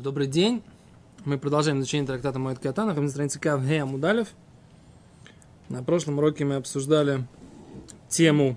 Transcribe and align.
Добрый 0.00 0.26
день. 0.26 0.62
Мы 1.26 1.36
продолжаем 1.36 1.80
изучение 1.80 2.06
трактата 2.06 2.38
Моэт 2.38 2.58
Катана. 2.58 2.88
Находимся 2.88 3.10
на 3.18 3.28
странице 3.28 3.38
Кав 3.38 3.62
Ге 3.62 3.82
Амудалев. 3.82 4.28
На 5.68 5.82
прошлом 5.82 6.16
уроке 6.16 6.46
мы 6.46 6.54
обсуждали 6.54 7.26
тему, 8.08 8.56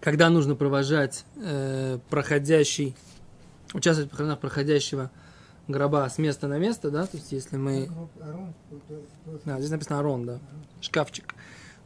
когда 0.00 0.28
нужно 0.28 0.56
провожать 0.56 1.24
э, 1.36 2.00
проходящий, 2.10 2.96
участвовать 3.72 4.08
в 4.08 4.10
похоронах 4.10 4.40
проходящего 4.40 5.12
гроба 5.68 6.08
с 6.08 6.18
места 6.18 6.48
на 6.48 6.58
место, 6.58 6.90
да, 6.90 7.06
то 7.06 7.16
есть 7.16 7.30
если 7.30 7.56
мы... 7.56 7.88
Да, 9.44 9.60
здесь 9.60 9.70
написано 9.70 10.00
Арон, 10.00 10.26
да, 10.26 10.40
шкафчик. 10.80 11.32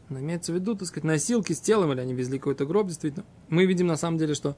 Но 0.08 0.20
имеется 0.20 0.52
в 0.52 0.54
виду, 0.54 0.74
так 0.74 0.88
сказать, 0.88 1.04
носилки 1.04 1.52
с 1.52 1.60
телом, 1.60 1.92
или 1.92 2.00
они 2.00 2.14
везли 2.14 2.38
какой-то 2.38 2.64
гроб, 2.64 2.86
действительно. 2.86 3.26
Мы 3.50 3.66
видим 3.66 3.88
на 3.88 3.98
самом 3.98 4.16
деле, 4.16 4.32
что 4.32 4.56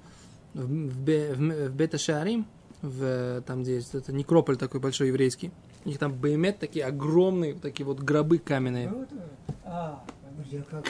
в, 0.54 0.61
в, 0.61 1.04
в, 1.04 1.68
в 1.70 1.74
Бета-Шарим, 1.74 2.46
в, 2.82 3.43
там, 3.43 3.62
где 3.62 3.77
есть 3.77 3.94
это 3.94 4.12
некрополь 4.12 4.57
такой 4.57 4.80
большой 4.80 5.08
еврейский. 5.08 5.50
У 5.84 5.89
них 5.89 5.98
там 5.98 6.12
баймет 6.12 6.58
такие 6.58 6.84
огромные, 6.84 7.54
такие 7.54 7.86
вот 7.86 8.00
гробы 8.00 8.39
каменные. 8.39 8.93
А, 9.64 10.04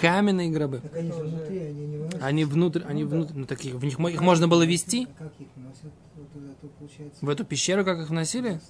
Каменные 0.01 0.51
гробы. 0.51 0.81
так 0.81 0.97
они 0.97 1.11
внутри, 1.13 1.59
они 1.61 1.87
не 1.87 1.97
выносят. 1.99 2.23
Они 2.23 2.45
внутрь, 2.45 2.83
они 2.85 3.05
внутрь, 3.05 3.33
ну 3.37 3.47
таких, 3.47 3.75
в 3.75 3.85
них 3.85 3.99
мо- 3.99 4.11
их 4.11 4.21
можно 4.21 4.49
было 4.49 4.65
вести 4.65 5.07
А 5.19 5.23
как 5.25 5.33
их 5.39 5.47
носят? 5.57 5.93
Вот 6.17 6.29
туда, 6.33 6.49
то 6.61 6.67
получается. 6.67 7.25
в 7.25 7.29
эту 7.29 7.45
пещеру, 7.45 7.85
как 7.85 7.99
их 8.01 8.09
вносили. 8.11 8.61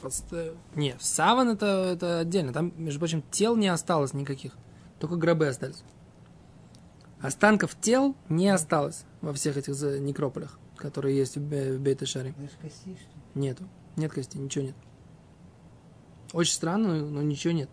Просто- 0.00 0.54
Не, 0.74 0.94
саван 1.00 1.48
это, 1.48 1.90
это 1.94 2.20
отдельно. 2.20 2.52
Там, 2.52 2.72
между 2.76 3.00
прочим, 3.00 3.22
тел 3.30 3.56
не 3.56 3.68
осталось 3.68 4.12
никаких. 4.12 4.52
Только 5.00 5.16
гробы 5.16 5.46
остались. 5.46 5.82
Останков 7.20 7.74
тел 7.80 8.14
не 8.28 8.48
осталось 8.48 9.04
во 9.22 9.32
всех 9.32 9.56
этих 9.56 9.74
некрополях, 10.00 10.57
которые 10.78 11.16
есть 11.16 11.36
в, 11.36 11.40
Бе- 11.40 11.76
в 11.76 11.80
Бейт-Шаре. 11.80 12.32
Знаешь, 12.34 12.52
костей, 12.60 12.96
что 12.96 13.38
ли? 13.38 13.46
Нету. 13.46 13.64
Нет 13.96 14.12
костей, 14.12 14.38
ничего 14.38 14.66
нет. 14.66 14.76
Очень 16.32 16.54
странно, 16.54 17.04
но 17.04 17.22
ничего 17.22 17.52
нет. 17.52 17.70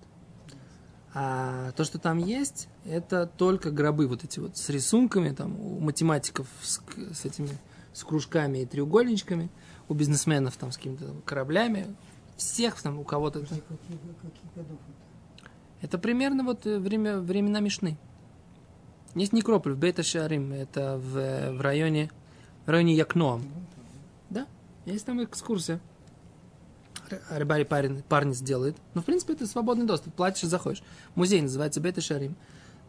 А 1.14 1.72
то, 1.72 1.86
что 1.86 1.98
там 1.98 2.18
есть, 2.18 2.68
это 2.84 3.26
только 3.26 3.72
гробы 3.72 4.08
вот 4.08 4.24
эти 4.24 4.40
вот 4.40 4.58
с 4.58 4.70
рисунками, 4.70 5.30
там 5.30 5.58
у 5.60 5.80
математиков 5.80 6.48
с, 6.62 6.82
с 7.14 7.26
этими, 7.26 7.50
с 7.94 8.04
кружками 8.04 8.60
и 8.60 8.66
треугольничками, 8.66 9.50
у 9.88 9.94
бизнесменов 9.94 10.58
там 10.58 10.72
с 10.72 10.78
какими-то 10.78 11.14
кораблями, 11.24 11.96
всех 12.36 12.82
там 12.82 13.00
у 13.00 13.04
кого-то. 13.04 13.42
Каких 13.42 13.60
годов 14.56 14.72
это? 14.72 15.46
Это 15.82 15.98
примерно 15.98 16.44
вот 16.44 16.66
э, 16.66 16.80
время, 16.80 17.20
времена 17.20 17.60
Мишны. 17.62 17.98
Есть 19.14 19.32
некрополь 19.32 19.74
в 19.74 19.78
Бейта 19.78 20.04
Шарим, 20.04 20.52
это 20.52 20.98
в, 20.98 21.52
в 21.54 21.62
районе, 21.62 22.12
в 22.66 22.70
районе 22.70 22.96
Якноам. 22.96 23.44
Да, 24.30 24.48
есть 24.86 25.06
там 25.06 25.24
экскурсия. 25.24 25.80
Рыбари 27.30 27.64
парень, 27.64 28.02
парни 28.02 28.34
сделает. 28.34 28.76
Ну, 28.96 29.02
в 29.02 29.06
принципе, 29.06 29.34
это 29.34 29.46
свободный 29.46 29.86
доступ. 29.86 30.14
Платишь 30.16 30.44
и 30.44 30.48
заходишь. 30.48 30.82
Музей 31.14 31.42
называется 31.42 31.80
Бета 31.80 32.02
Шарим. 32.02 32.36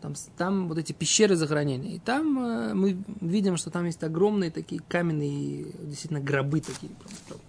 Там, 0.00 0.14
там 0.38 0.68
вот 0.68 0.78
эти 0.78 0.92
пещеры 0.92 1.36
захоронения. 1.36 1.96
И 1.96 1.98
там 1.98 2.38
э, 2.38 2.74
мы 2.74 2.96
видим, 3.20 3.56
что 3.56 3.70
там 3.70 3.84
есть 3.84 4.02
огромные 4.02 4.50
такие 4.50 4.80
каменные, 4.88 5.66
действительно, 5.82 6.20
гробы 6.20 6.60
такие. 6.60 6.92
прям. 6.92 7.40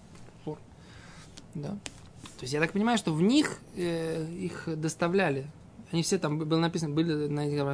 Да. 1.54 1.70
То 1.70 2.42
есть 2.42 2.52
я 2.52 2.60
так 2.60 2.72
понимаю, 2.72 2.98
что 2.98 3.12
в 3.12 3.20
них 3.22 3.58
э, 3.76 4.26
их 4.32 4.68
доставляли. 4.80 5.46
Они 5.90 6.02
все 6.02 6.18
там, 6.18 6.38
было 6.38 6.58
написано, 6.58 6.94
были 6.94 7.28
на 7.28 7.48
этих 7.48 7.64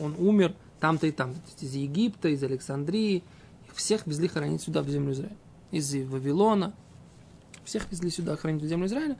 он 0.00 0.14
умер 0.18 0.54
там-то 0.80 1.06
и 1.06 1.12
там. 1.12 1.32
То 1.32 1.40
есть 1.46 1.62
из 1.64 1.74
Египта, 1.74 2.28
из 2.28 2.42
Александрии. 2.42 3.22
Всех 3.74 4.06
везли 4.06 4.28
хоронить 4.28 4.62
сюда, 4.62 4.82
в 4.82 4.88
землю 4.88 5.12
Израиля. 5.12 5.36
Из 5.70 5.94
Вавилона. 5.94 6.74
Всех 7.64 7.90
везли 7.90 8.10
сюда 8.10 8.36
хоронить 8.36 8.62
в 8.62 8.66
землю 8.66 8.86
Израиля. 8.86 9.18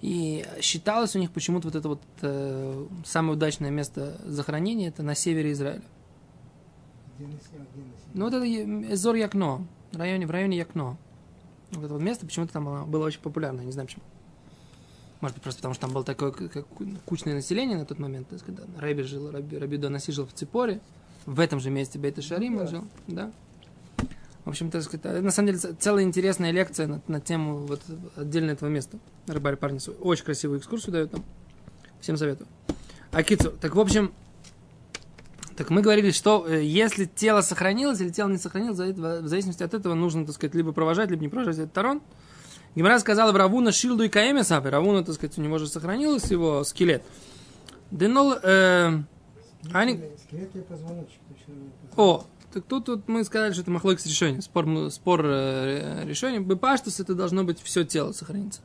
И 0.00 0.46
считалось 0.62 1.14
у 1.14 1.18
них 1.18 1.30
почему-то 1.30 1.68
вот 1.68 1.74
это 1.74 1.88
вот 1.88 2.00
э, 2.22 2.86
самое 3.04 3.34
удачное 3.34 3.70
место 3.70 4.18
захоронения, 4.24 4.88
это 4.88 5.02
на 5.02 5.14
севере 5.14 5.52
Израиля. 5.52 5.82
Где 7.18 7.26
на 7.26 7.32
север, 7.32 7.66
где 7.72 7.82
на 7.82 7.96
север? 7.96 8.10
Ну 8.14 8.24
вот 8.24 8.34
это 8.34 8.94
Эзор 8.94 9.14
Якно, 9.16 9.66
в 9.92 9.98
районе, 9.98 10.26
в 10.26 10.30
районе 10.30 10.56
Якно. 10.56 10.96
Вот 11.72 11.84
это 11.84 11.92
вот 11.92 12.02
место 12.02 12.24
почему-то 12.24 12.54
там 12.54 12.90
было, 12.90 13.04
очень 13.04 13.20
популярно, 13.20 13.60
не 13.60 13.72
знаю 13.72 13.88
почему. 13.88 14.02
Может 15.20 15.36
быть, 15.36 15.42
просто 15.42 15.58
потому 15.58 15.74
что 15.74 15.82
там 15.82 15.92
было 15.92 16.02
такое 16.02 16.32
как 16.32 16.66
кучное 17.04 17.34
население 17.34 17.76
на 17.76 17.84
тот 17.84 17.98
момент, 17.98 18.26
то 18.28 18.34
есть, 18.34 18.46
когда 18.46 18.62
Рэби 18.78 19.02
жил, 19.02 19.30
Раби, 19.30 19.58
Раби 19.58 19.76
Донаси 19.76 20.12
жил 20.12 20.26
в 20.26 20.32
Ципоре, 20.32 20.80
в 21.26 21.38
этом 21.40 21.60
же 21.60 21.68
месте 21.68 21.98
Бейта 21.98 22.22
Шарима 22.22 22.60
да. 22.60 22.66
жил, 22.66 22.84
да. 23.06 23.32
В 24.44 24.48
общем, 24.50 24.70
так 24.70 24.82
сказать, 24.82 25.22
на 25.22 25.30
самом 25.30 25.48
деле 25.48 25.58
целая 25.78 26.02
интересная 26.04 26.50
лекция 26.50 26.86
на, 26.86 27.02
на 27.08 27.20
тему 27.20 27.58
вот 27.66 27.82
отдельно 28.16 28.52
этого 28.52 28.68
места. 28.68 28.98
Рыбарь 29.26 29.56
парни. 29.56 29.78
Очень 30.00 30.24
красивую 30.24 30.58
экскурсию 30.60 30.92
дают 30.92 31.10
там. 31.10 31.24
Всем 32.00 32.16
советую. 32.16 32.48
Акицу. 33.12 33.50
Так, 33.60 33.74
в 33.74 33.80
общем, 33.80 34.12
так 35.56 35.68
мы 35.68 35.82
говорили, 35.82 36.10
что 36.10 36.46
э, 36.48 36.64
если 36.64 37.04
тело 37.04 37.42
сохранилось 37.42 38.00
или 38.00 38.08
тело 38.08 38.28
не 38.28 38.38
сохранилось, 38.38 38.78
за 38.78 38.84
это- 38.86 39.20
в 39.22 39.28
зависимости 39.28 39.62
от 39.62 39.74
этого 39.74 39.92
нужно, 39.94 40.24
так 40.24 40.34
сказать, 40.34 40.54
либо 40.54 40.72
провожать, 40.72 41.10
либо 41.10 41.20
не 41.22 41.28
провожать 41.28 41.58
этот 41.58 41.72
тарон. 41.74 42.00
Гимара 42.74 42.98
сказала 43.00 43.32
Равуна 43.36 43.72
Шилду 43.72 44.04
и 44.04 44.08
Каэме 44.08 44.42
Сапи. 44.44 44.68
Равуна, 44.68 45.04
так 45.04 45.14
сказать, 45.16 45.36
у 45.38 45.42
него 45.42 45.58
же 45.58 45.66
сохранилось 45.66 46.30
его 46.30 46.64
скелет. 46.64 47.02
Денол, 47.90 48.34
э, 48.42 49.02
они- 49.72 49.94
Скелет- 49.94 50.20
Скелет 50.20 50.56
и 50.56 50.60
позвоночник. 50.60 51.20
о, 51.96 52.24
так 52.52 52.64
тут, 52.64 52.86
тут 52.86 53.08
мы 53.08 53.22
сказали, 53.24 53.52
что 53.52 53.62
это 53.62 53.70
махлойкс 53.70 54.04
решение, 54.06 54.42
спор, 54.42 54.90
спор 54.90 55.22
э, 55.24 56.04
решения. 56.04 56.40
Бепаштус 56.40 56.98
это 56.98 57.14
должно 57.14 57.44
быть 57.44 57.60
все 57.62 57.84
тело 57.84 58.12
сохранится. 58.12 58.60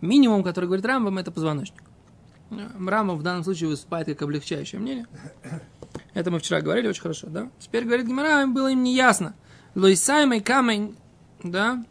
Минимум, 0.00 0.42
который 0.42 0.66
говорит 0.66 0.86
Рамбам, 0.86 1.18
это 1.18 1.30
позвоночник. 1.30 1.82
Э, 2.50 2.68
Рамбам 2.86 3.18
в 3.18 3.22
данном 3.22 3.44
случае 3.44 3.68
выступает 3.68 4.06
как 4.06 4.22
облегчающее 4.22 4.80
мнение. 4.80 5.06
Это 6.14 6.30
мы 6.30 6.38
вчера 6.38 6.60
говорили 6.62 6.88
очень 6.88 7.02
хорошо, 7.02 7.26
да? 7.28 7.50
Теперь, 7.58 7.84
говорит 7.84 8.06
Гимара, 8.06 8.42
им 8.42 8.54
было 8.54 8.70
им 8.70 8.82
не 8.82 8.94
ясно. 8.94 9.34
Лойсаймой 9.74 10.40
камень, 10.40 10.96
да? 11.42 11.84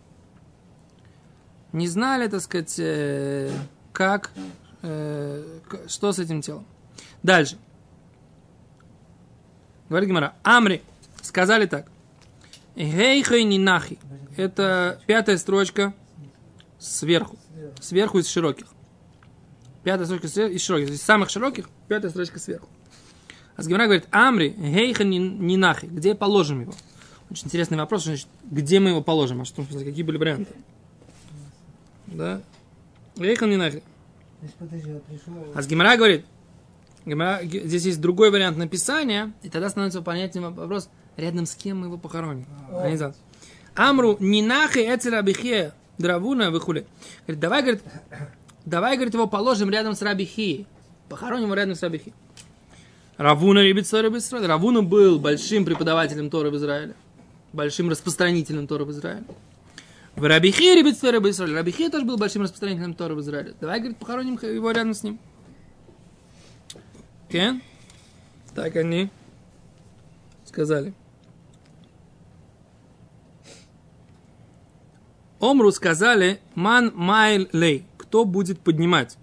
Не 1.74 1.88
знали, 1.88 2.28
так 2.28 2.42
сказать, 2.42 2.76
э, 2.80 3.52
как, 3.92 4.32
э, 4.82 5.60
что 5.88 6.12
с 6.12 6.20
этим 6.20 6.42
телом. 6.42 6.66
Дальше. 7.22 7.58
Говорит 9.90 10.10
Гимара, 10.10 10.34
Амри, 10.44 10.82
сказали 11.24 11.66
так. 11.66 11.88
Гейхай 12.76 13.44
ни 13.44 13.58
нахи. 13.58 13.98
Это 14.38 15.02
пятая 15.08 15.38
строчка 15.38 15.94
сверху. 16.78 17.38
сверху. 17.82 18.20
Из 18.20 18.28
широких. 18.28 18.68
Пятая 19.84 20.06
строчка 20.06 20.28
из 20.28 20.62
широких. 20.62 20.90
Из 20.90 21.02
самых 21.02 21.30
широких, 21.30 21.70
пятая 21.88 22.12
строчка 22.12 22.40
сверху. 22.40 22.68
А 23.56 23.62
с 23.62 23.68
Гимара 23.68 23.86
говорит, 23.86 24.08
Амри, 24.12 24.50
гейха 24.50 25.04
ни, 25.04 25.18
ни 25.18 25.56
нахи. 25.58 25.86
Где 25.86 26.16
положим 26.16 26.62
его? 26.62 26.74
Очень 27.30 27.48
интересный 27.48 27.78
вопрос, 27.78 28.06
значит, 28.06 28.28
где 28.44 28.80
мы 28.80 28.90
его 28.90 29.02
положим? 29.02 29.42
А 29.42 29.46
что, 29.46 29.64
какие 29.64 30.04
были 30.04 30.18
варианты? 30.18 30.54
Да? 32.08 32.42
Гейха 33.16 33.46
ни 33.46 33.56
нахи. 33.56 33.84
То 34.40 34.46
есть, 34.46 34.56
подожди, 34.56 34.92
а. 34.92 35.52
А 35.54 35.64
Гимара 35.64 35.98
говорит, 35.98 36.26
здесь 37.06 37.86
есть 37.86 38.02
другой 38.02 38.32
вариант 38.32 38.58
написания, 38.58 39.34
и 39.44 39.50
тогда 39.50 39.70
становится 39.70 40.02
понятен 40.02 40.42
вопрос, 40.42 40.90
рядом 41.18 41.46
с 41.46 41.56
кем 41.56 41.80
мы 41.80 41.88
его 41.88 41.98
похороним. 41.98 42.46
А 42.72 42.90
не 42.90 42.98
за- 42.98 43.16
Амру 43.76 44.18
нинахи 44.20 44.80
эцера 44.80 45.22
бихе 45.22 45.74
дравуна 45.98 46.52
выхули. 46.52 46.86
Говорит, 47.26 47.40
давай, 47.40 47.62
говорит, 47.62 47.84
давай, 48.66 48.96
говорит, 48.96 49.14
его 49.14 49.28
положим 49.28 49.70
рядом 49.70 49.96
с 49.96 50.02
Рабихи. 50.02 50.68
Похороним 51.10 51.46
его 51.46 51.56
рядом 51.56 51.76
с 51.76 51.82
Рабихи. 51.82 52.14
Равуна 53.18 53.62
любит 53.62 53.90
Торы 53.90 54.10
в 54.10 54.18
Израиле. 54.18 54.48
Равуна 54.48 54.82
был 54.82 55.20
большим 55.20 55.66
преподавателем 55.66 56.30
Торы 56.30 56.50
в 56.50 56.56
Израиле. 56.58 56.96
Большим 57.52 57.90
распространителем 57.90 58.66
Торы 58.68 58.86
в 58.86 58.92
Израиле. 58.92 59.24
В 60.16 60.24
Рабихи 60.24 60.74
любит 60.74 61.00
Торы 61.00 61.20
в 61.20 61.30
Израиле. 61.30 61.56
Рабихи 61.56 61.90
тоже 61.90 62.06
был 62.06 62.18
большим 62.18 62.44
распространителем 62.44 62.94
Торы 62.96 63.16
в 63.16 63.22
Израиле. 63.22 63.54
Давай, 63.62 63.80
говорит, 63.80 63.98
похороним 63.98 64.40
его 64.42 64.72
рядом 64.72 64.94
с 64.94 65.04
ним. 65.04 65.20
Кен? 67.30 67.62
Так 68.56 68.76
они 68.76 69.10
сказали. 70.46 70.94
Омру 75.44 75.74
сказали, 75.74 76.40
ман 76.56 76.94
майл 76.96 77.50
лей. 77.52 77.86
Кто 77.98 78.24
будет 78.24 78.62
поднимать? 78.62 79.18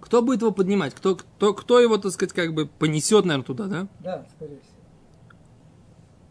Кто 0.00 0.22
будет 0.22 0.42
его 0.42 0.52
поднимать? 0.52 0.94
Кто, 0.94 1.16
кто, 1.16 1.54
кто 1.54 1.80
его, 1.80 1.98
так 1.98 2.12
сказать, 2.12 2.32
как 2.32 2.54
бы 2.54 2.66
понесет, 2.66 3.24
наверное, 3.24 3.44
туда, 3.44 3.66
да? 3.66 3.88
Да, 3.98 4.26
скорее 4.36 4.60
всего. 4.60 4.76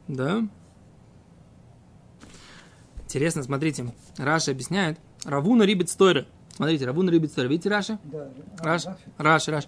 Да. 0.08 0.48
Интересно, 3.04 3.44
смотрите. 3.44 3.94
Раша 4.18 4.52
объясняет. 4.52 4.98
רב 5.26 5.38
הונא 5.38 5.64
ריבץ 5.64 5.90
תורה. 5.90 6.28
Смотрите, 6.56 6.86
רב 6.86 6.94
הונא 6.94 7.10
ריבץ 7.10 7.32
תורה. 7.32 7.50
Видите 7.50 7.68
Раша? 7.68 8.00
Да. 8.06 8.30
А, 8.60 8.64
Раш, 8.64 8.86
Рафи? 8.86 9.04
Раш, 9.18 9.48
Раш. 9.50 9.68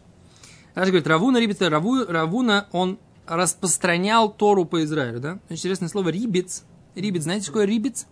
Раши 0.76 0.92
говорит, 0.92 1.08
רב 1.08 1.19
הונא 1.19 1.42
ריבץ 1.42 1.58
תורה. 1.58 1.74
Рав 1.74 2.06
У, 2.06 2.20
рав 2.20 2.41
Уна, 2.41 2.70
он 2.72 3.00
распространял 3.28 4.32
Тору 4.32 4.64
по 4.64 4.82
Израилю, 4.86 5.20
да? 5.20 5.40
Очень 5.50 5.58
интересное 5.58 5.90
слово 5.90 6.08
ריבץ. 6.08 6.64
ריבץ, 6.96 7.24
знаете, 7.24 7.44
что 7.44 7.52
такое 7.54 7.66
ריבץ? 7.66 8.08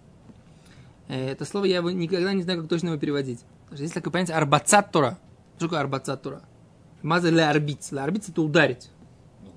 Э, 1.07 1.31
Это 1.31 1.45
слово 1.45 1.65
я 1.65 1.77
его 1.77 1.91
никогда 1.91 2.33
не 2.33 2.44
знаю, 2.44 2.62
как 2.62 2.69
точно 2.69 2.89
его 2.89 2.97
переводить. 2.97 3.39
Потому 3.65 3.77
что 3.77 3.83
Есть 3.83 3.94
такое 3.94 4.12
понятие 4.12 4.35
הרבצת 4.38 4.92
תורה. 4.92 5.18
Что 5.57 5.65
такое 5.68 5.80
הרבצת 5.80 6.22
תורה? 6.22 6.42
מה 7.01 7.30
זה 7.30 7.50
להרביץ. 7.50 7.92
להרביץ 7.92 8.30
это 8.30 8.41
ударить. 8.41 8.89
Ну, 9.44 9.51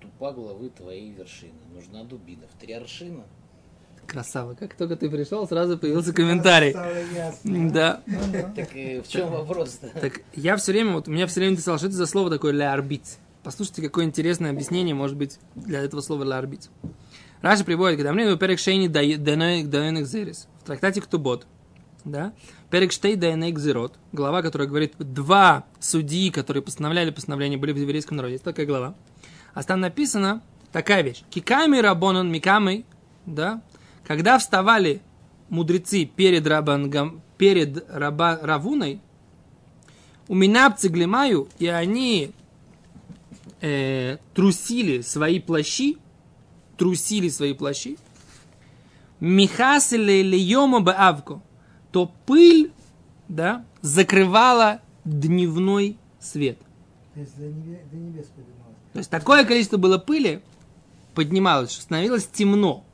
тупа 0.00 0.32
главы 0.32 0.70
твоей 0.70 1.10
вершины. 1.12 1.52
Нужна 1.74 2.04
дубина. 2.04 2.42
В 2.56 2.60
три 2.60 2.72
аршина. 2.74 3.24
Красава. 4.06 4.54
Как 4.54 4.74
только 4.74 4.96
ты 4.96 5.08
пришел, 5.08 5.46
сразу 5.46 5.78
появился 5.78 6.12
комментарий. 6.12 6.70
Стало 6.72 7.02
ясно. 7.14 7.70
Да. 7.72 8.02
Так 8.54 8.72
в 8.74 9.08
чем 9.08 9.30
вопрос-то? 9.30 9.88
Так 10.00 10.20
я 10.34 10.56
все 10.56 10.72
время, 10.72 10.94
вот 10.94 11.08
у 11.08 11.10
меня 11.10 11.26
все 11.26 11.40
время 11.40 11.52
интересовало, 11.52 11.78
что 11.78 11.86
это 11.86 11.96
за 11.96 12.06
слово 12.06 12.28
такое 12.30 12.52
ля 12.52 12.72
арбиц. 12.72 13.18
Послушайте, 13.44 13.82
какое 13.82 14.04
интересное 14.04 14.50
объяснение 14.50 14.94
может 14.94 15.16
быть 15.16 15.38
для 15.54 15.80
этого 15.80 16.00
слова 16.00 16.24
ля 16.24 16.38
арбиц. 16.38 16.68
Раши 17.42 17.64
приводит, 17.64 17.98
когда 17.98 18.12
мне 18.12 18.36
перек 18.36 18.58
шейни 18.60 18.86
даенек 18.86 20.06
зерис. 20.06 20.48
В 20.62 20.66
трактате 20.66 21.00
Ктубот. 21.00 21.46
Да? 22.04 22.32
Перек 22.70 22.92
штей 22.92 23.16
даенек 23.16 23.58
зерот. 23.58 23.98
Глава, 24.12 24.42
которая 24.42 24.68
говорит, 24.68 24.94
два 24.98 25.64
судьи, 25.80 26.30
которые 26.30 26.62
постановляли 26.62 27.10
постановление, 27.10 27.58
были 27.58 27.72
в 27.72 27.76
еврейском 27.76 28.16
народе. 28.16 28.34
Есть 28.34 28.44
такая 28.44 28.64
глава. 28.64 28.94
А 29.54 29.62
там 29.64 29.80
написано 29.80 30.42
такая 30.70 31.02
вещь. 31.02 31.24
Киками 31.30 31.78
рабонан 31.78 32.30
микамой, 32.30 32.86
да? 33.26 33.60
Когда 34.06 34.38
вставали 34.38 35.02
мудрецы 35.48 36.04
перед, 36.04 36.46
рабангам, 36.46 37.22
перед 37.38 37.84
раба, 37.90 38.38
Равуной, 38.40 39.00
у 40.28 40.34
Минапцы 40.34 40.88
Глимаю, 40.88 41.48
и 41.58 41.66
они 41.66 42.32
э, 43.60 44.16
трусили 44.34 45.02
свои 45.02 45.40
плащи, 45.40 45.98
трусили 46.76 47.28
свои 47.28 47.52
плащи, 47.54 47.98
Михасили 49.20 50.20
льема 50.22 50.80
баавку, 50.80 51.42
то 51.92 52.10
пыль, 52.26 52.72
да, 53.28 53.64
закрывала 53.80 54.80
дневной 55.04 55.96
свет. 56.18 56.58
То 57.14 57.20
есть 57.20 57.36
до 57.36 57.44
небе- 57.44 57.82
до 57.90 57.96
небес. 57.96 58.26
То 58.92 58.98
есть 58.98 59.10
такое 59.10 59.44
количество 59.44 59.76
было 59.76 59.98
пыли, 59.98 60.42
поднималось, 61.14 61.70
что 61.70 61.82
становилось 61.82 62.26
темно. 62.26 62.84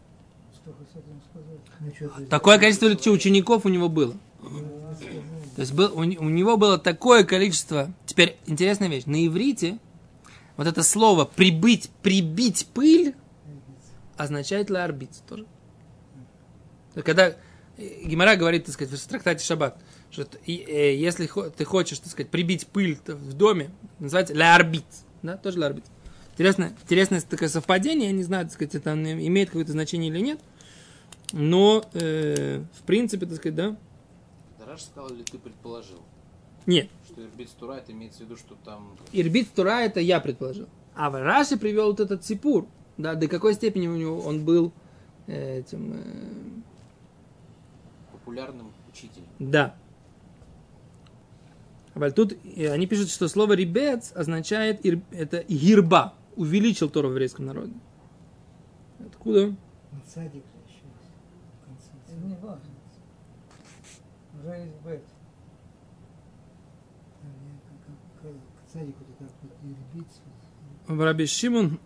Ну, 1.80 2.26
Такое 2.26 2.58
количество 2.58 2.88
учеников 3.10 3.64
у 3.64 3.68
него 3.70 3.88
было. 3.88 4.14
То 5.56 5.62
есть 5.62 5.72
был, 5.72 5.92
у, 5.94 6.00
у 6.00 6.28
него 6.28 6.56
было 6.56 6.78
такое 6.78 7.24
количество. 7.24 7.90
Теперь 8.06 8.36
интересная 8.46 8.88
вещь. 8.88 9.06
На 9.06 9.26
иврите 9.26 9.78
вот 10.56 10.66
это 10.66 10.82
слово 10.82 11.24
прибыть, 11.24 11.90
прибить 12.02 12.66
пыль 12.74 13.14
означает 14.18 14.68
ларбиц 14.70 15.22
тоже. 15.28 15.46
Когда 16.94 17.28
э, 17.28 18.04
Гимара 18.04 18.36
говорит, 18.36 18.64
так 18.64 18.74
сказать, 18.74 18.98
в 18.98 19.06
трактате 19.08 19.44
Шаббат, 19.44 19.80
что 20.10 20.26
э, 20.46 20.96
если 20.96 21.26
ты 21.56 21.64
хочешь, 21.64 22.00
так 22.00 22.10
сказать, 22.10 22.30
прибить 22.30 22.66
пыль 22.66 22.98
в 23.06 23.32
доме, 23.34 23.70
называется 23.98 24.34
ларбиц, 24.34 25.04
да, 25.22 25.36
тоже 25.36 25.60
ларбиц. 25.60 25.84
Интересное, 26.32 26.74
интересное 26.82 27.20
такое 27.20 27.48
совпадение, 27.48 28.08
я 28.08 28.14
не 28.14 28.22
знаю, 28.22 28.46
так 28.46 28.54
сказать, 28.54 28.74
это 28.74 28.92
имеет 28.92 29.48
какое-то 29.48 29.72
значение 29.72 30.10
или 30.10 30.20
нет, 30.20 30.40
но, 31.32 31.84
э, 31.94 32.62
в 32.78 32.82
принципе, 32.82 33.26
так 33.26 33.36
сказать, 33.36 33.54
да, 33.54 33.76
Дараш 34.58 34.82
сказал 34.82 35.08
или 35.10 35.22
ты 35.22 35.38
предположил? 35.38 36.00
нет, 36.66 36.88
Что 37.06 37.22
Ирбит 37.22 37.50
Тура, 37.58 37.74
это 37.74 37.92
имеется 37.92 38.18
в 38.18 38.22
виду, 38.22 38.36
что 38.36 38.56
там... 38.64 38.96
Ирбит 39.12 39.52
Тура 39.54 39.80
это 39.80 40.00
я 40.00 40.20
предположил. 40.20 40.68
А 40.94 41.10
Раши 41.10 41.56
привел 41.56 41.86
вот 41.86 42.00
этот 42.00 42.24
Сипур. 42.24 42.66
Да, 42.98 43.14
до 43.14 43.28
какой 43.28 43.54
степени 43.54 43.86
у 43.86 43.96
него 43.96 44.20
он 44.20 44.44
был 44.44 44.72
э, 45.28 45.60
этим... 45.60 45.92
э, 45.94 46.02
популярным 48.12 48.72
учителем. 48.92 49.26
да. 49.38 49.74
А 51.94 52.10
тут 52.12 52.32
э, 52.56 52.70
они 52.70 52.86
пишут, 52.86 53.08
что 53.10 53.26
слово 53.28 53.54
ребец 53.54 54.12
означает 54.14 54.84
ир- 54.84 55.00
это 55.10 55.42
гирба. 55.48 56.14
Увеличил 56.36 56.88
Тору 56.88 57.08
в 57.08 57.12
еврейском 57.12 57.46
народе. 57.46 57.72
Откуда? 59.04 59.56
Садик 60.06 60.44
еще 60.68 60.84
не 62.24 62.36
важно. 62.36 62.62
Уже 64.40 64.48
есть 64.60 64.74
бет. 64.84 65.02
Там 67.20 67.32
я 67.42 67.58
как- 67.68 68.22
как- 68.22 68.68
К 68.68 68.72
садику-то 68.72 69.12
как 69.18 69.30
вот 70.86 70.96
в 70.96 71.00
Раби 71.02 71.26
Шимон, 71.26 71.78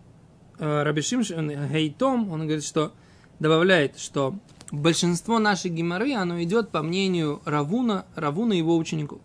э, 0.59 0.83
Раби 0.83 1.01
Шимшон 1.01 1.51
Хейтом, 1.69 2.31
он 2.31 2.41
говорит, 2.41 2.63
что 2.63 2.93
добавляет, 3.39 3.99
что 3.99 4.35
большинство 4.71 5.39
нашей 5.39 5.69
геморы, 5.69 6.13
оно 6.13 6.41
идет 6.41 6.69
по 6.69 6.81
мнению 6.81 7.41
Равуна, 7.45 8.05
Равуна 8.15 8.53
и 8.53 8.57
его 8.57 8.75
учеников. 8.77 9.19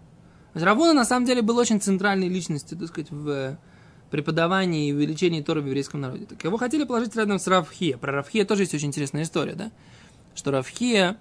Равуна 0.55 0.93
на 0.93 1.05
самом 1.05 1.27
деле 1.27 1.43
был 1.43 1.57
очень 1.57 1.81
центральной 1.81 2.29
личностью, 2.29 2.79
так 2.79 2.89
сказать, 2.89 3.11
в 3.11 3.29
э, 3.29 3.57
преподавании 4.11 4.89
и 4.89 4.93
увеличении 4.93 5.41
Торы 5.41 5.61
в 5.61 5.67
еврейском 5.67 6.01
народе. 6.01 6.27
Так 6.27 6.43
его 6.45 6.57
хотели 6.57 6.85
положить 6.85 7.15
рядом 7.17 7.39
с 7.39 7.47
Равхия. 7.47 7.97
Про 7.97 8.13
Равхия 8.13 8.45
тоже 8.45 8.63
есть 8.63 8.75
очень 8.75 8.89
интересная 8.89 9.23
история, 9.23 9.55
да? 9.55 9.71
Что 10.35 10.51
Равхия 10.51 11.17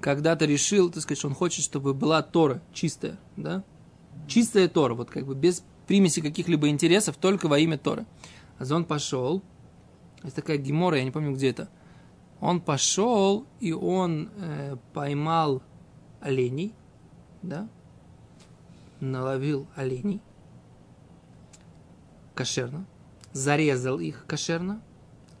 когда-то 0.00 0.44
решил, 0.44 0.90
так 0.90 1.02
сказать, 1.02 1.18
что 1.18 1.28
он 1.28 1.34
хочет, 1.34 1.64
чтобы 1.64 1.94
была 1.94 2.22
Тора 2.22 2.60
чистая, 2.72 3.18
да? 3.36 3.62
Чистая 4.26 4.68
Тора, 4.68 4.94
вот 4.94 5.10
как 5.10 5.26
бы 5.26 5.34
без 5.34 5.64
примеси 5.86 6.20
каких-либо 6.20 6.68
интересов, 6.68 7.16
только 7.16 7.48
во 7.48 7.58
имя 7.58 7.78
Торы. 7.78 8.06
А 8.62 8.74
он 8.74 8.84
пошел, 8.84 9.42
есть 10.22 10.36
такая 10.36 10.56
гемора, 10.56 10.96
я 10.96 11.04
не 11.04 11.10
помню, 11.10 11.34
где 11.34 11.50
это. 11.50 11.68
Он 12.40 12.60
пошел, 12.60 13.44
и 13.58 13.72
он 13.72 14.30
э, 14.36 14.76
поймал 14.92 15.62
оленей, 16.20 16.72
да, 17.42 17.68
наловил 19.00 19.66
оленей, 19.74 20.20
кошерно, 22.34 22.86
зарезал 23.32 23.98
их 23.98 24.26
кошерно, 24.26 24.80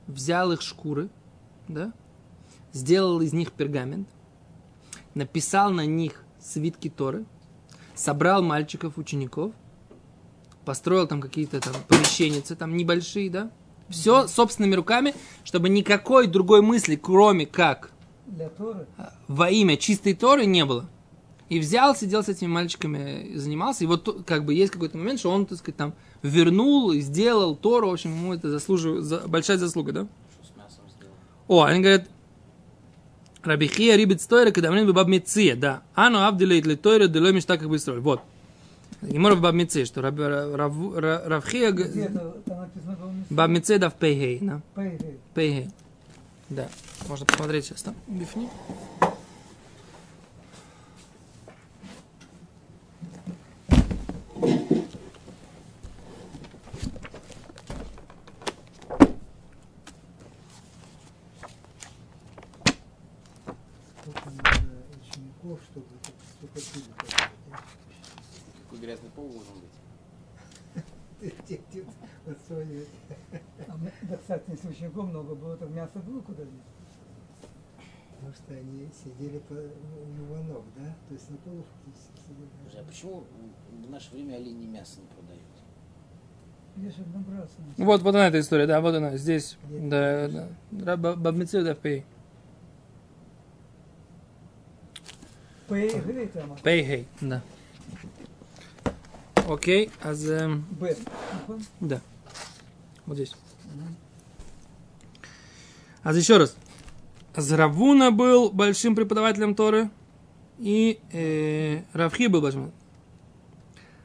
взял 0.08 0.50
их 0.50 0.60
шкуры, 0.60 1.08
да, 1.68 1.92
сделал 2.72 3.20
из 3.20 3.32
них 3.32 3.52
пергамент, 3.52 4.08
написал 5.14 5.70
на 5.70 5.86
них 5.86 6.24
свитки 6.40 6.90
Торы, 6.90 7.24
собрал 7.94 8.42
мальчиков, 8.42 8.98
учеников, 8.98 9.54
построил 10.64 11.06
там 11.06 11.20
какие-то 11.20 11.60
там 11.60 11.74
помещения, 11.88 12.40
там 12.40 12.76
небольшие, 12.76 13.30
да, 13.30 13.50
все 13.88 14.26
собственными 14.28 14.74
руками, 14.74 15.14
чтобы 15.44 15.68
никакой 15.68 16.26
другой 16.26 16.62
мысли, 16.62 16.96
кроме 16.96 17.46
как 17.46 17.90
Для 18.26 18.48
Торы. 18.48 18.86
во 19.28 19.50
имя 19.50 19.76
чистой 19.76 20.14
Торы 20.14 20.46
не 20.46 20.64
было. 20.64 20.88
И 21.48 21.58
взял, 21.58 21.94
сидел 21.94 22.22
с 22.24 22.28
этими 22.30 22.48
мальчиками, 22.48 23.24
и 23.24 23.36
занимался. 23.36 23.84
И 23.84 23.86
вот 23.86 24.24
как 24.26 24.46
бы 24.46 24.54
есть 24.54 24.72
какой-то 24.72 24.96
момент, 24.96 25.18
что 25.18 25.30
он, 25.30 25.44
так 25.44 25.58
сказать, 25.58 25.76
там 25.76 25.92
вернул 26.22 26.92
и 26.92 27.00
сделал 27.00 27.54
Тору. 27.54 27.90
В 27.90 27.92
общем, 27.92 28.12
ему 28.12 28.32
это 28.32 28.48
заслуживает, 28.50 29.04
за- 29.04 29.28
большая 29.28 29.58
заслуга, 29.58 29.92
да? 29.92 30.06
Что 30.42 30.46
с 30.54 30.56
мясом 30.56 30.84
сделал? 30.88 31.12
О, 31.48 31.64
они 31.64 31.80
говорят, 31.80 32.08
Рабихия 33.42 33.96
рибит 33.96 34.22
стойра, 34.22 34.50
когда 34.50 34.70
мне 34.70 34.84
баб 34.84 35.08
меция, 35.08 35.56
да. 35.56 35.82
Ану 35.94 36.20
авдилейт 36.20 36.64
ли 36.64 36.76
тойра, 36.76 37.06
делой 37.08 37.32
мечта 37.32 37.58
как 37.58 37.68
бы 37.68 37.78
строили. 37.78 38.00
Вот. 38.00 38.22
Гемор 39.00 39.34
в 39.34 39.40
баб 39.40 39.54
меция, 39.54 39.84
что 39.84 40.00
Равхия 40.02 41.72
г- 41.72 41.84
Где 41.88 42.02
это 42.04 42.30
там 42.46 42.58
написано 42.60 42.96
было? 42.96 43.14
баб 43.30 43.50
меция 43.50 43.78
да 43.78 43.90
в 43.90 43.94
пейгей, 43.94 44.38
да. 44.40 44.60
Пейгей. 45.34 45.70
Да. 46.50 46.68
Можно 47.08 47.26
посмотреть 47.26 47.64
сейчас 47.66 47.82
там. 47.82 47.94
Бифни. 48.06 48.48
Сколько 68.72 68.80
надо 68.80 68.80
учеников, 68.80 68.80
чтобы 68.80 68.80
так 68.80 68.80
столько 68.80 68.80
пыли 68.80 68.80
поднять, 68.80 68.80
а? 68.80 68.80
Какой 68.80 68.80
грязный 68.80 69.10
пол 69.10 69.28
должен 69.28 69.54
быть? 69.60 69.70
Те- 71.46 71.60
вот. 72.26 72.36
А 73.68 73.76
мы- 73.76 73.92
да, 74.02 74.16
кстати, 74.16 74.50
если 74.50 74.68
учеников 74.68 75.08
много 75.08 75.34
было, 75.34 75.56
то 75.56 75.66
мясо 75.66 75.98
было 76.00 76.20
куда 76.20 76.42
деть. 76.44 76.50
Потому 78.16 78.34
что 78.34 78.54
они 78.54 78.88
сидели 79.04 79.38
по, 79.38 79.54
у 79.54 79.56
его 79.56 80.36
ног, 80.44 80.64
да? 80.76 80.94
То 81.08 81.14
есть 81.14 81.30
на 81.30 81.36
полу 81.38 81.64
фактически 81.84 82.16
сидели. 82.28 82.80
А 82.80 82.84
почему 82.84 83.24
в 83.86 83.90
наше 83.90 84.12
время 84.12 84.36
оленье 84.36 84.68
мясо 84.68 85.00
не 85.00 85.06
продают? 85.06 85.42
Вот, 87.84 88.02
вот 88.02 88.14
она 88.14 88.28
эта 88.28 88.40
история, 88.40 88.66
да, 88.66 88.80
вот 88.80 88.94
она, 88.94 89.16
здесь. 89.16 89.58
Да, 89.68 90.28
да. 90.28 90.48
Ра- 90.72 90.96
ба- 90.96 91.16
Баб 91.16 91.34
меция 91.34 91.62
да 91.62 91.74
пей. 91.74 92.04
Там. 96.32 96.56
Пейгей, 96.62 97.06
да. 97.20 97.42
Окей, 99.47 99.91
а 100.01 100.13
за... 100.13 100.49
Бет. 100.71 100.99
נכון? 101.33 101.63
Да. 101.79 102.01
Вот 103.05 103.15
здесь. 103.15 103.35
А 106.03 106.13
еще 106.13 106.37
раз. 106.37 106.55
Равуна 107.35 108.11
был 108.11 108.49
большим 108.49 108.95
преподавателем 108.95 109.55
Торы, 109.55 109.89
и 110.57 110.99
э, 111.11 111.83
Равхи 111.93 112.27
был 112.27 112.41
большим. 112.41 112.71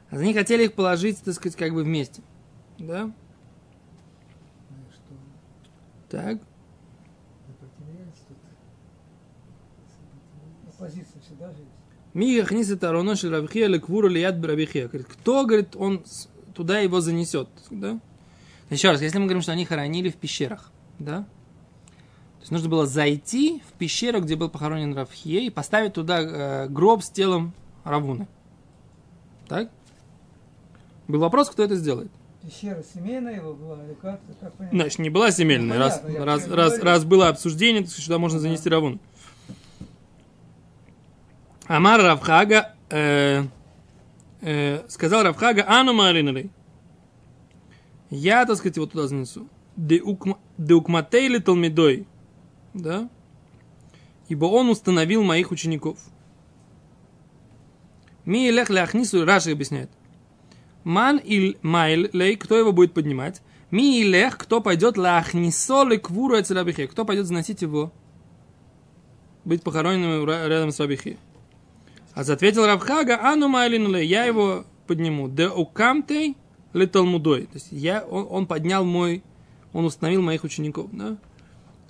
Они 0.09 0.33
хотели 0.33 0.65
их 0.65 0.73
положить, 0.73 1.23
так 1.23 1.33
сказать, 1.33 1.57
как 1.57 1.73
бы 1.73 1.83
вместе. 1.83 2.21
Да? 2.77 3.05
Ну 3.05 4.75
и 4.77 4.91
что? 4.91 5.15
Так. 6.09 6.39
Сопротивляется 7.47 8.21
тут. 8.27 8.37
Сопротивляется. 9.87 10.67
Оппозиция 10.67 11.16
Мига 12.18 12.44
хнисит 12.44 12.82
ароно 12.82 13.14
шель 13.14 13.30
Равхия 13.30 13.68
леквуру 13.68 14.08
лият 14.08 14.44
Равихия. 14.44 14.88
Говорит, 14.88 15.06
кто, 15.06 15.46
говорит, 15.46 15.76
он 15.76 16.02
туда 16.52 16.80
его 16.80 17.00
занесет. 17.00 17.48
Да? 17.70 18.00
Еще 18.70 18.90
раз, 18.90 19.00
если 19.00 19.18
мы 19.18 19.26
говорим, 19.26 19.40
что 19.40 19.52
они 19.52 19.64
хоронили 19.64 20.10
в 20.10 20.16
пещерах, 20.16 20.72
да? 20.98 21.18
То 21.20 22.40
есть 22.40 22.50
нужно 22.50 22.68
было 22.68 22.86
зайти 22.86 23.62
в 23.68 23.72
пещеру, 23.74 24.20
где 24.20 24.34
был 24.34 24.48
похоронен 24.48 24.94
Равхия, 24.94 25.42
и 25.42 25.50
поставить 25.50 25.92
туда 25.92 26.20
э, 26.20 26.68
гроб 26.68 27.04
с 27.04 27.10
телом 27.10 27.52
Равуны. 27.84 28.26
Так? 29.46 29.70
Был 31.06 31.20
вопрос, 31.20 31.50
кто 31.50 31.62
это 31.62 31.76
сделает. 31.76 32.10
Пещера 32.42 32.82
семейная 32.94 33.36
его 33.36 33.54
была, 33.54 33.84
или 33.84 33.94
как? 33.94 34.20
как 34.40 34.54
понять? 34.54 34.72
Значит, 34.72 34.98
не 34.98 35.10
была 35.10 35.30
семейная, 35.30 35.78
Ну, 35.78 35.84
раз, 35.84 36.00
понятно, 36.00 36.24
раз, 36.24 36.40
раз, 36.48 36.70
говорю. 36.72 36.84
раз 36.84 37.04
было 37.04 37.28
обсуждение, 37.28 37.84
то 37.84 37.90
сюда 37.90 38.18
можно 38.18 38.40
занести 38.40 38.68
Равуну. 38.68 38.98
Амар 41.68 42.00
Равхага, 42.00 42.74
э, 42.88 43.44
э, 44.40 44.88
сказал 44.88 45.22
Равхага, 45.22 45.66
ану 45.68 45.92
маринали. 45.92 46.50
Я, 48.08 48.46
так 48.46 48.56
сказать, 48.56 48.76
его 48.76 48.86
туда 48.86 49.06
занесу. 49.06 49.46
Деукматейли 49.76 51.38
толмидой. 51.38 52.06
Да? 52.72 53.10
Ибо 54.28 54.46
он 54.46 54.70
установил 54.70 55.22
моих 55.22 55.50
учеников. 55.50 55.98
Ми 58.24 58.50
лех 58.50 58.70
ляхнису, 58.70 59.26
Раши 59.26 59.52
объясняет. 59.52 59.90
Ман 60.84 61.18
иль 61.18 61.58
майл 61.60 62.08
лей, 62.14 62.36
кто 62.36 62.56
его 62.56 62.72
будет 62.72 62.94
поднимать? 62.94 63.42
Ми 63.70 64.00
илех, 64.00 64.38
кто 64.38 64.62
пойдет 64.62 64.96
лахнисо 64.96 65.84
ле 65.84 65.98
квуру 65.98 66.38
кто 66.42 67.04
пойдет 67.04 67.26
заносить 67.26 67.60
его, 67.60 67.92
быть 69.44 69.62
похороненным 69.62 70.26
рядом 70.26 70.72
с 70.72 70.80
рабихи. 70.80 71.18
А 72.17 72.21
ответил 72.21 72.65
Равхага, 72.65 73.19
ану 73.21 73.47
майлину 73.47 73.91
лей, 73.91 74.07
я 74.07 74.25
его 74.25 74.65
подниму. 74.87 75.27
Де 75.29 75.49
укамтей 75.49 76.37
ле 76.73 76.87
талмудой. 76.87 77.45
То 77.45 77.55
есть 77.55 77.69
я, 77.71 78.03
он, 78.03 78.27
он 78.29 78.47
поднял 78.47 78.85
мой, 78.85 79.23
он 79.73 79.85
установил 79.85 80.21
моих 80.21 80.43
учеников. 80.43 80.89
Да? 80.91 81.17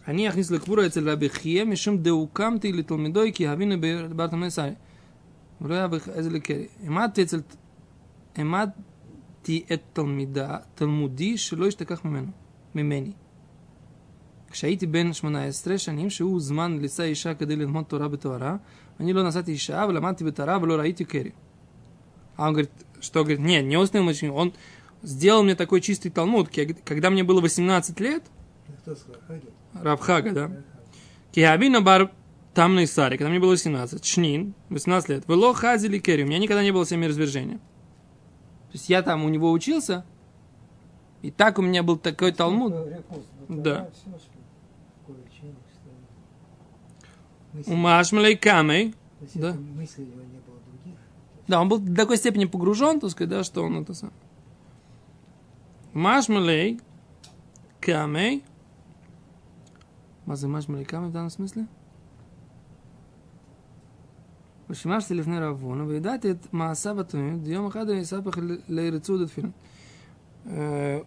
Они 0.06 0.26
ахнис 0.26 0.50
ле 0.50 0.60
квуру 0.60 0.84
рабихе, 0.84 1.66
мишум 1.66 2.02
де 2.02 2.12
укамтей 2.12 2.72
ле 2.72 2.84
талмудой, 2.84 3.32
ки 3.32 3.44
хавину 3.44 3.78
бартам 4.14 4.42
несай. 4.42 4.78
ולא 5.64 5.76
היה 5.76 5.88
בך 5.88 6.10
איזה 6.10 6.30
לקרי. 6.30 6.68
העמדתי 6.84 7.24
אצל... 7.24 7.42
העמדתי 8.36 9.64
את 9.74 9.82
תלמידה, 9.94 10.58
תלמודי 10.76 11.38
שלא 11.38 11.66
ישתכח 11.66 12.06
ממנו, 12.06 12.32
ממני. 12.76 13.12
כשהייתי 14.52 14.88
בן 14.88 15.14
18 15.14 15.78
שנים, 15.78 16.10
שהוא 16.10 16.40
זמן 16.40 16.78
לישא 16.82 17.04
אישה 17.04 17.34
כדי 17.34 17.56
ללמוד 17.56 17.86
תורה 17.86 18.08
בתוארה, 18.08 18.56
они 18.99 19.15
ло 19.15 19.27
еще 19.27 19.55
иша, 19.55 19.87
ламанти 19.87 20.25
бетара, 20.25 20.59
ло 20.59 20.77
раити 20.77 21.05
керри. 21.05 21.35
А 22.37 22.49
он 22.49 22.53
говорит, 22.53 22.71
что, 23.01 23.21
говорит, 23.21 23.41
нет, 23.41 23.65
не 23.65 23.77
устным 23.77 24.05
мужчиной, 24.05 24.35
он 24.35 24.55
сделал 25.03 25.43
мне 25.43 25.55
такой 25.55 25.81
чистый 25.81 26.11
талмуд, 26.11 26.51
когда 26.85 27.11
мне 27.11 27.25
было 27.25 27.41
18 27.41 27.99
лет, 28.01 28.25
Рабхага, 29.75 30.33
да? 30.33 30.51
Киабина 31.33 31.81
бар 31.81 32.11
тамный 32.55 32.87
сари, 32.87 33.17
когда 33.17 33.31
мне 33.31 33.39
было 33.39 33.51
18, 33.51 34.05
шнин, 34.05 34.55
18 34.71 35.09
лет, 35.09 35.29
вело 35.29 35.53
хазили 35.53 35.99
керри, 35.99 36.25
у 36.25 36.27
меня 36.27 36.39
никогда 36.39 36.63
не 36.63 36.73
было 36.73 36.85
семиразвержения. 36.85 37.59
То 37.59 38.73
есть 38.75 38.89
я 38.89 39.03
там 39.03 39.25
у 39.25 39.29
него 39.29 39.53
учился, 39.53 40.05
и 41.23 41.31
так 41.31 41.59
у 41.59 41.63
меня 41.63 41.83
был 41.83 41.97
такой 41.97 42.33
талмуд. 42.33 42.75
Да. 43.49 43.89
что 47.52 47.58
ли? 47.58 47.64
У 47.66 47.78
Мысли- 47.78 47.82
Машмалей 47.82 48.36
Камей, 48.38 48.92
То 49.20 49.26
есть 49.26 49.40
да. 49.40 49.50
это 49.50 49.60
мыслей 49.60 50.04
у 50.06 50.08
него 50.08 50.22
не 50.22 50.40
было 50.40 50.58
других. 50.68 51.00
да, 51.48 51.62
он 51.62 51.70
был 51.70 51.80
до 51.80 51.96
такой 51.96 52.18
степени 52.18 52.46
погружен, 52.46 53.00
так 53.00 53.10
сказать, 53.12 53.30
да, 53.30 53.44
что 53.44 53.64
он 53.64 53.78
это 53.82 53.94
сам. 53.94 54.12
Машмалей 55.94 56.80
Камей, 57.80 58.44
מה 60.26 60.36
Машмалей 60.48 60.86
Камей 60.86 61.10
в 61.10 61.14
данном 61.14 61.30
смысле? 61.30 61.68
ושימשתי 64.70 65.14
לפני 65.14 65.40
רב 65.40 65.64
הונא, 65.64 65.84
וידעתי 65.84 66.32
את 66.32 66.54
מעשיו 66.54 67.00
הטובים, 67.00 67.40
ויום 67.44 67.66
אחד 67.68 67.90
אני 67.90 68.02
אספח 68.02 68.38
לירצו 68.70 69.18
דתפילין. 69.18 69.52
Э, 70.46 71.04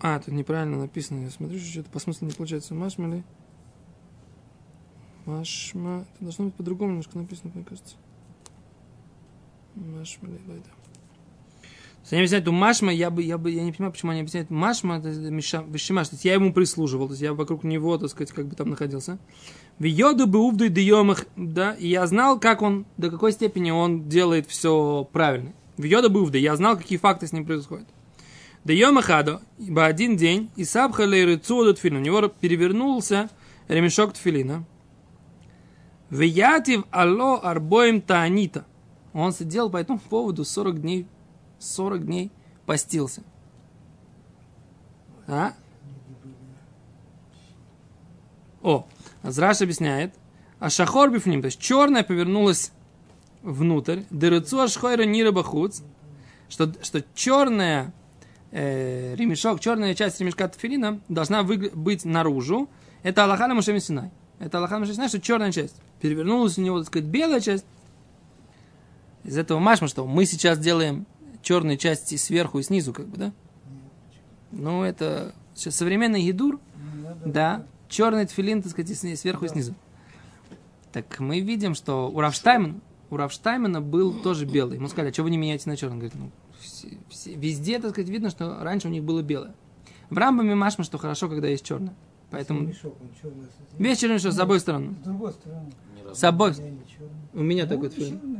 А, 0.00 0.20
тут 0.20 0.28
неправильно 0.34 0.76
написано. 0.78 1.24
Я 1.24 1.30
смотрю, 1.30 1.58
что 1.58 1.68
что-то 1.68 1.90
по 1.90 1.98
смыслу 1.98 2.26
не 2.28 2.32
получается. 2.34 2.74
Машмали. 2.74 3.24
Машма. 5.25 6.05
Это 6.15 6.23
должно 6.23 6.45
быть 6.45 6.55
по-другому 6.55 6.91
немножко 6.91 7.17
написано, 7.17 7.51
мне 7.53 7.63
кажется. 7.63 7.95
Машмали, 9.75 10.39
лайда. 10.47 10.69
Если 12.03 12.15
они 12.15 12.21
объясняют, 12.23 12.45
то 12.45 12.51
Машма, 12.51 12.93
я 12.93 13.09
бы, 13.09 13.23
я 13.23 13.37
бы, 13.37 13.49
я 13.49 13.63
не 13.63 13.71
понимаю, 13.71 13.93
почему 13.93 14.11
они 14.11 14.19
объясняют 14.19 14.49
Машма, 14.49 14.97
это 14.97 15.09
Вишимаш, 15.09 16.09
то 16.09 16.15
есть 16.15 16.25
я 16.25 16.33
ему 16.33 16.51
прислуживал, 16.51 17.07
то 17.07 17.13
есть 17.13 17.21
я 17.21 17.33
вокруг 17.33 17.63
него, 17.63 17.97
так 17.97 18.09
сказать, 18.09 18.31
как 18.31 18.47
бы 18.47 18.55
там 18.55 18.69
находился. 18.69 19.19
В 19.79 19.85
йоду 19.85 20.27
бы 20.27 20.39
увду 20.39 20.67
дейомах, 20.67 21.25
да, 21.37 21.73
и 21.73 21.87
я 21.87 22.05
знал, 22.05 22.41
как 22.41 22.61
он, 22.61 22.85
до 22.97 23.09
какой 23.09 23.31
степени 23.31 23.71
он 23.71 24.09
делает 24.09 24.47
все 24.47 25.07
правильно. 25.13 25.53
В 25.77 25.83
йоду 25.83 26.09
бы 26.09 26.21
увду, 26.21 26.37
я 26.37 26.57
знал, 26.57 26.75
какие 26.75 26.99
факты 26.99 27.25
с 27.25 27.31
ним 27.31 27.45
происходят. 27.45 27.87
Дейома 28.65 29.01
хадо, 29.01 29.41
ибо 29.57 29.85
один 29.85 30.17
день, 30.17 30.51
и 30.57 30.65
сабхалей 30.65 31.23
рыцу 31.23 31.73
тфилин, 31.73 31.97
у 31.97 32.01
него 32.01 32.27
перевернулся 32.27 33.29
ремешок 33.69 34.13
тфилина. 34.13 34.65
Веятив 36.13 36.85
алло 36.91 37.39
арбоем 37.43 37.99
таанита. 37.99 38.65
Он 39.13 39.33
сидел 39.33 39.71
по 39.71 39.77
этому 39.77 39.97
поводу 39.99 40.45
40 40.45 40.81
дней, 40.81 41.07
40 41.57 42.05
дней 42.05 42.31
постился. 42.67 43.23
А? 45.27 45.53
О, 48.61 48.85
Азраш 49.23 49.61
объясняет. 49.61 50.13
А 50.59 50.69
шахор 50.69 51.09
бифним, 51.09 51.41
то 51.41 51.47
есть 51.47 51.59
черная 51.59 52.03
повернулась 52.03 52.71
внутрь. 53.41 54.03
Дырыцу 54.11 54.61
ашхойра 54.61 55.03
нира 55.03 55.31
бахуц. 55.31 55.81
Что, 56.47 56.71
что 56.83 57.03
черная 57.15 57.91
э, 58.51 59.15
ремешок, 59.15 59.59
черная 59.59 59.95
часть 59.95 60.19
ремешка 60.19 60.47
тфилина 60.47 61.01
должна 61.09 61.41
выгля- 61.41 61.75
быть 61.75 62.05
наружу. 62.05 62.69
Это 63.01 63.23
Аллаха 63.23 63.47
на 63.47 63.55
Мушем 63.55 63.79
Синай. 63.79 64.11
Это 64.43 64.57
Аллаха 64.57 64.85
Синай, 64.85 65.07
что 65.07 65.21
черная 65.21 65.51
часть. 65.51 65.75
Перевернулась 66.01 66.57
у 66.57 66.61
него, 66.61 66.79
так 66.79 66.87
сказать, 66.87 67.07
белая 67.07 67.39
часть. 67.39 67.65
Из 69.23 69.37
этого 69.37 69.59
машма, 69.59 69.87
что 69.87 70.05
мы 70.05 70.25
сейчас 70.25 70.59
делаем 70.59 71.05
черные 71.41 71.77
части 71.77 72.15
сверху 72.15 72.59
и 72.59 72.63
снизу, 72.63 72.91
как 72.93 73.07
бы, 73.07 73.17
да? 73.17 73.33
Ну, 74.51 74.83
это 74.83 75.33
сейчас 75.55 75.75
современный 75.77 76.21
едур, 76.21 76.59
Ну, 77.25 77.31
да, 77.31 77.65
черный 77.87 78.25
тфилин, 78.25 78.61
так 78.61 78.71
сказать, 78.71 78.91
и 78.91 79.15
сверху 79.15 79.45
и 79.45 79.47
снизу. 79.47 79.75
Так 80.91 81.19
мы 81.19 81.39
видим, 81.39 81.73
что 81.73 82.09
у 82.11 82.19
Равштаймена, 82.19 82.75
у 83.09 83.15
Равштаймена 83.17 83.81
был 83.81 84.13
тоже 84.13 84.45
белый. 84.45 84.75
Ему 84.77 84.89
сказали, 84.89 85.09
а 85.11 85.13
что 85.13 85.23
вы 85.23 85.31
не 85.31 85.37
меняете 85.37 85.69
на 85.69 85.77
черный? 85.77 85.93
Он 85.93 85.99
говорит, 85.99 86.15
ну, 86.19 86.31
все- 86.59 86.97
все- 87.09 87.33
везде, 87.33 87.79
так 87.79 87.91
сказать, 87.91 88.09
видно, 88.09 88.29
что 88.29 88.61
раньше 88.61 88.89
у 88.89 88.91
них 88.91 89.03
было 89.03 89.21
белое. 89.21 89.55
В 90.09 90.17
Рамбаме 90.17 90.53
машма, 90.53 90.83
что 90.83 90.97
хорошо, 90.97 91.29
когда 91.29 91.47
есть 91.47 91.65
черное. 91.65 91.95
Поэтому 92.33 92.61
Мешок, 92.61 92.95
он 92.99 93.09
черный. 93.21 93.45
весь 93.77 93.99
черный 93.99 94.17
что 94.19 94.31
с 94.31 94.39
обоих 94.39 94.61
сторон. 94.61 94.95
С 95.01 95.05
другой 95.05 95.31
стороны. 95.33 95.71
С 96.13 96.23
обоих. 96.23 96.57
У 97.33 97.39
меня 97.41 97.63
Ну, 97.63 97.69
такой 97.69 97.89
тфилин. 97.89 98.19
ну. 98.23 98.39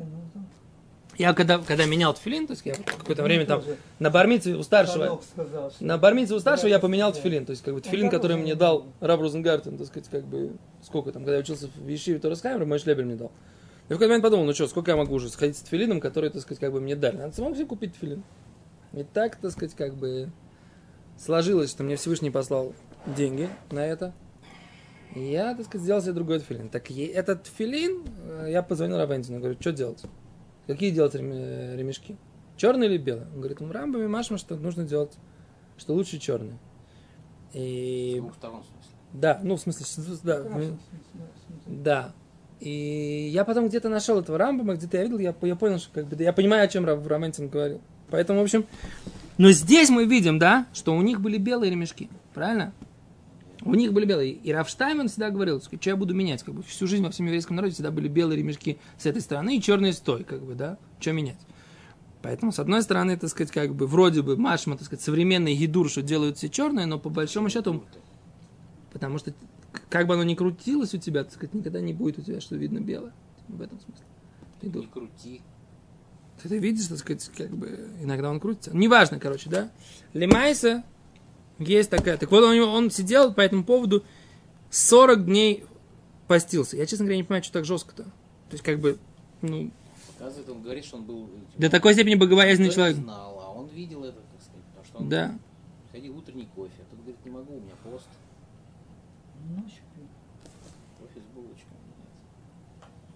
Я 1.17 1.33
когда, 1.35 1.59
когда 1.59 1.85
менял 1.85 2.11
тфилин, 2.15 2.47
то 2.47 2.51
есть 2.53 2.65
я 2.65 2.73
какое-то 2.73 3.21
Ну, 3.21 3.27
время 3.27 3.45
там 3.45 3.61
тоже 3.61 3.77
на 3.99 4.09
бармице 4.09 4.55
у 4.57 4.63
старшего, 4.63 5.21
сказал, 5.31 5.69
что- 5.69 5.85
на 5.85 5.99
бармице 5.99 6.33
у 6.33 6.39
старшего 6.39 6.69
я 6.69 6.79
поменял 6.79 7.11
Да. 7.13 7.19
тфилин, 7.19 7.45
то 7.45 7.51
есть 7.51 7.63
как 7.63 7.75
бы 7.75 7.81
Ну, 7.83 7.87
тфилин, 7.87 8.09
который 8.09 8.35
мне 8.35 8.45
не 8.47 8.55
дал. 8.55 8.87
Раб 8.99 9.21
Розенгартен, 9.21 9.77
так 9.77 9.85
сказать, 9.87 10.09
как 10.09 10.23
бы 10.25 10.53
сколько 10.81 11.11
там, 11.11 11.21
когда 11.21 11.35
я 11.35 11.41
учился 11.41 11.67
в 11.75 11.87
Ешиве 11.87 12.17
Торрескаймера, 12.17 12.65
мой 12.65 12.79
шлебель 12.79 13.05
мне 13.05 13.15
дал. 13.15 13.31
Я 13.89 13.95
в 13.95 13.99
какой-то 13.99 14.07
момент 14.07 14.23
подумал, 14.23 14.45
ну 14.45 14.53
что, 14.55 14.67
сколько 14.67 14.89
я 14.89 14.97
могу 14.97 15.13
уже 15.13 15.29
сходить 15.29 15.55
с 15.57 15.61
тфилином, 15.61 15.99
который, 15.99 16.31
так 16.31 16.41
сказать, 16.41 16.59
как 16.59 16.71
бы 16.71 16.81
мне 16.81 16.95
дали. 16.95 17.17
Надо 17.17 17.35
самому 17.35 17.53
себе 17.53 17.65
купить 17.65 17.93
тфилин. 17.93 18.23
И 18.93 19.03
так, 19.03 19.35
так 19.35 19.51
сказать, 19.51 19.75
как 19.75 19.93
бы 19.95 20.31
сложилось, 21.19 21.69
что 21.69 21.83
мне 21.83 21.95
Всевышний 21.95 22.31
послал 22.31 22.73
деньги 23.05 23.49
на 23.71 23.85
это. 23.85 24.13
Я, 25.15 25.53
так 25.55 25.65
сказать, 25.65 25.83
сделал 25.83 26.01
себе 26.01 26.13
другой 26.13 26.39
тфилин. 26.39 26.69
Так 26.69 26.89
этот 26.89 27.43
тфилин, 27.43 28.03
э, 28.25 28.47
я 28.49 28.63
позвонил 28.63 28.97
Равентину, 28.97 29.39
говорю, 29.39 29.55
что 29.59 29.71
делать? 29.71 30.01
Какие 30.65 30.89
делать 30.91 31.13
э, 31.15 31.75
ремешки? 31.77 32.17
Черный 32.57 32.87
или 32.87 32.97
белый? 32.97 33.25
Он 33.33 33.37
говорит, 33.39 33.59
ну, 33.59 33.67
в 33.67 33.71
Рамбаме 33.71 34.07
Машма, 34.07 34.37
что 34.37 34.55
нужно 34.55 34.85
делать, 34.85 35.11
что 35.77 35.93
лучше 35.93 36.17
черный. 36.17 36.53
С 37.51 37.55
И 37.55 38.15
двух 38.19 38.33
сторон, 38.35 38.61
в 38.61 38.65
смысле. 38.65 38.91
да, 39.13 39.39
ну 39.43 39.55
в 39.55 39.61
смысле, 39.61 39.85
да, 40.23 40.37
мы- 40.37 40.49
в 40.49 40.49
смысле, 40.49 40.69
в 41.13 41.45
смысле. 41.45 41.83
да. 41.83 42.11
И 42.59 43.29
я 43.31 43.43
потом 43.45 43.67
где-то 43.67 43.89
нашел 43.89 44.19
этого 44.19 44.37
Рамбама, 44.37 44.75
где-то 44.75 44.97
я 44.97 45.03
видел, 45.03 45.19
я, 45.19 45.35
я 45.41 45.55
понял, 45.55 45.77
что 45.79 45.91
как 45.93 46.07
бы, 46.07 46.23
я 46.23 46.33
понимаю, 46.33 46.63
о 46.63 46.67
чем 46.67 46.85
Раментин 46.85 47.49
говорил. 47.49 47.81
Поэтому, 48.09 48.39
в 48.39 48.43
общем, 48.43 48.65
но 49.37 49.51
здесь 49.51 49.89
мы 49.89 50.05
видим, 50.05 50.39
да, 50.39 50.65
что 50.73 50.95
у 50.95 51.01
них 51.01 51.19
были 51.21 51.37
белые 51.37 51.69
ремешки, 51.71 52.09
правильно? 52.33 52.73
У 53.65 53.75
них 53.75 53.93
были 53.93 54.05
белые. 54.05 54.31
И 54.33 54.51
Рафштаймен 54.51 55.07
всегда 55.07 55.29
говорил, 55.29 55.61
что 55.61 55.77
я 55.81 55.95
буду 55.95 56.13
менять. 56.13 56.43
Как 56.43 56.53
бы 56.53 56.63
всю 56.63 56.85
жизнь 56.85 57.03
во 57.03 57.11
всем 57.11 57.25
еврейском 57.27 57.55
народе 57.55 57.73
всегда 57.73 57.91
были 57.91 58.07
белые 58.07 58.37
ремешки 58.37 58.77
с 58.97 59.05
этой 59.05 59.21
стороны 59.21 59.57
и 59.57 59.61
черные 59.61 59.93
с 59.93 59.99
той, 59.99 60.23
как 60.23 60.41
бы, 60.43 60.53
да, 60.53 60.77
что 60.99 61.13
менять. 61.13 61.37
Поэтому, 62.21 62.51
с 62.51 62.59
одной 62.59 62.81
стороны, 62.83 63.17
так 63.17 63.29
сказать, 63.29 63.51
как 63.51 63.75
бы, 63.75 63.85
вроде 63.87 64.21
бы, 64.21 64.37
машма, 64.37 64.77
так 64.77 64.85
сказать, 64.85 65.03
современный 65.03 65.55
гидур, 65.55 65.89
что 65.89 66.01
делают 66.01 66.37
все 66.37 66.49
черные, 66.49 66.85
но 66.85 66.99
по 66.99 67.09
большому 67.09 67.49
счету, 67.49 67.83
потому 68.91 69.17
что 69.17 69.33
как 69.89 70.07
бы 70.07 70.13
оно 70.13 70.23
ни 70.23 70.35
крутилось 70.35 70.93
у 70.93 70.97
тебя, 70.97 71.23
так 71.23 71.33
сказать, 71.33 71.53
никогда 71.53 71.81
не 71.81 71.93
будет 71.93 72.19
у 72.19 72.21
тебя, 72.21 72.39
что 72.41 72.55
видно 72.55 72.79
белое. 72.79 73.13
В 73.47 73.61
этом 73.61 73.79
смысле. 73.79 74.05
Ты, 74.61 74.67
Не 74.67 74.87
крути. 74.87 75.41
ты, 76.41 76.49
ты 76.49 76.57
видишь, 76.59 76.87
так 76.87 76.97
сказать, 76.97 77.29
как 77.35 77.49
бы 77.49 77.89
иногда 78.01 78.29
он 78.29 78.39
крутится. 78.39 78.71
Неважно, 78.75 79.19
короче, 79.19 79.49
да. 79.49 79.69
Лемайса 80.13 80.83
есть 81.59 81.89
такая. 81.89 82.17
Так 82.17 82.31
вот, 82.31 82.43
он, 82.43 82.59
он 82.59 82.91
сидел 82.91 83.33
по 83.33 83.41
этому 83.41 83.63
поводу 83.63 84.03
40 84.71 85.25
дней 85.25 85.65
постился. 86.27 86.77
Я, 86.77 86.85
честно 86.85 87.05
говоря, 87.05 87.17
не 87.17 87.23
понимаю, 87.23 87.43
что 87.43 87.53
так 87.53 87.65
жестко-то. 87.65 88.03
То 88.03 88.11
есть, 88.51 88.63
как 88.63 88.79
бы, 88.79 88.97
ну, 89.41 89.71
Оказывается, 90.17 90.51
он 90.53 90.61
говорит, 90.61 90.85
что 90.85 90.97
он 90.97 91.03
был... 91.03 91.25
э, 91.57 91.59
до 91.59 91.69
такой 91.69 91.93
степени 91.93 92.15
богобоязненный 92.15 92.71
человек. 92.71 92.95
знал, 92.97 93.39
а 93.41 93.49
он 93.51 93.67
видел 93.67 94.03
это, 94.05 94.19
так 94.19 94.41
сказать, 94.41 94.63
потому 94.67 94.85
что 94.85 94.97
он 94.99 95.09
Да. 95.09 95.37
ходил 95.91 96.17
утренний 96.17 96.47
кофе. 96.55 96.71
А 96.79 96.85
тут 96.91 96.99
говорит, 96.99 97.25
не 97.25 97.31
могу, 97.31 97.57
у 97.57 97.59
меня 97.59 97.73
пост. 97.83 98.07
Ночью 99.55 99.83
пил. 99.95 100.05
Кофе 100.99 101.19
с 101.19 101.35
булочками. 101.35 101.77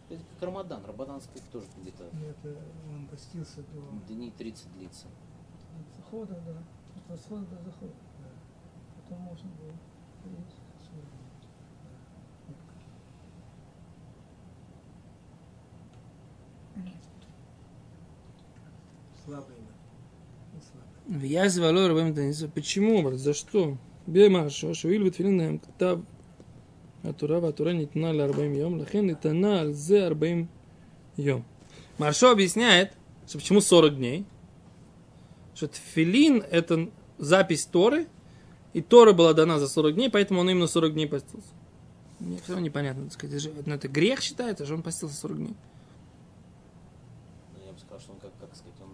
нет. 0.10 0.20
Это 0.20 0.22
как 0.34 0.44
Рамадан. 0.50 0.82
Рамадан, 0.86 1.22
сказать, 1.22 1.50
тоже 1.52 1.66
где-то 1.82 2.04
Ну, 2.12 2.20
Это 2.28 2.60
он 2.94 3.08
постился 3.08 3.62
до... 3.74 4.14
дней 4.14 4.34
30 4.38 4.66
длится. 4.78 5.06
От 5.08 5.96
захода, 5.96 6.34
да. 6.46 6.58
От 6.98 7.10
восхода 7.10 7.46
до 7.46 7.64
захода 7.64 7.94
то 9.10 9.16
можно 9.16 9.50
будет 9.50 9.76
Слабый. 19.26 19.56
Я 21.22 21.50
звало 21.50 21.88
рабам 21.88 22.14
Танису. 22.14 22.50
Почему, 22.50 23.02
брат? 23.02 23.20
За 23.20 23.34
что? 23.34 23.78
Бемашо, 24.06 24.74
шуил 24.74 25.04
витфилинаем 25.04 25.60
ктав. 25.60 26.02
Атура 27.04 27.40
ватура 27.40 27.72
нитна 27.72 28.12
ля 28.12 28.26
йом. 28.26 28.80
Лахен 28.80 29.08
нитана 29.08 29.62
алзе 29.62 30.06
арбаим 30.06 30.50
йом. 31.18 31.46
Маршо 31.98 32.32
объясняет, 32.32 32.94
что 33.28 33.38
почему 33.38 33.62
40 33.62 33.96
дней. 33.96 34.26
Что 35.56 35.68
тфилин– 35.68 36.44
это 36.52 36.90
запись 37.18 37.66
Торы, 37.66 38.08
и 38.78 38.82
Тора 38.82 39.12
была 39.12 39.34
дана 39.34 39.58
за 39.58 39.68
40 39.68 39.96
дней, 39.96 40.08
поэтому 40.08 40.42
он 40.42 40.50
именно 40.52 40.68
40 40.68 40.94
дней 40.94 41.08
постился. 41.08 41.50
Мне 42.20 42.38
все 42.38 42.50
равно 42.54 42.64
непонятно, 42.68 43.06
так 43.06 43.14
сказать, 43.14 43.42
же- 43.42 43.52
ну, 43.66 43.74
это 43.74 43.88
грех 43.88 44.22
считается, 44.22 44.66
что 44.66 44.76
он 44.76 44.84
постился 44.84 45.16
40 45.16 45.38
дней. 45.38 45.56
Ну, 47.56 47.66
я 47.66 47.74
бы 47.74 47.80
сказал, 47.80 48.00
что 48.00 48.12
он, 48.12 48.20
как, 48.20 48.38
как 48.40 48.56
сказать, 48.56 48.80
он 48.80 48.90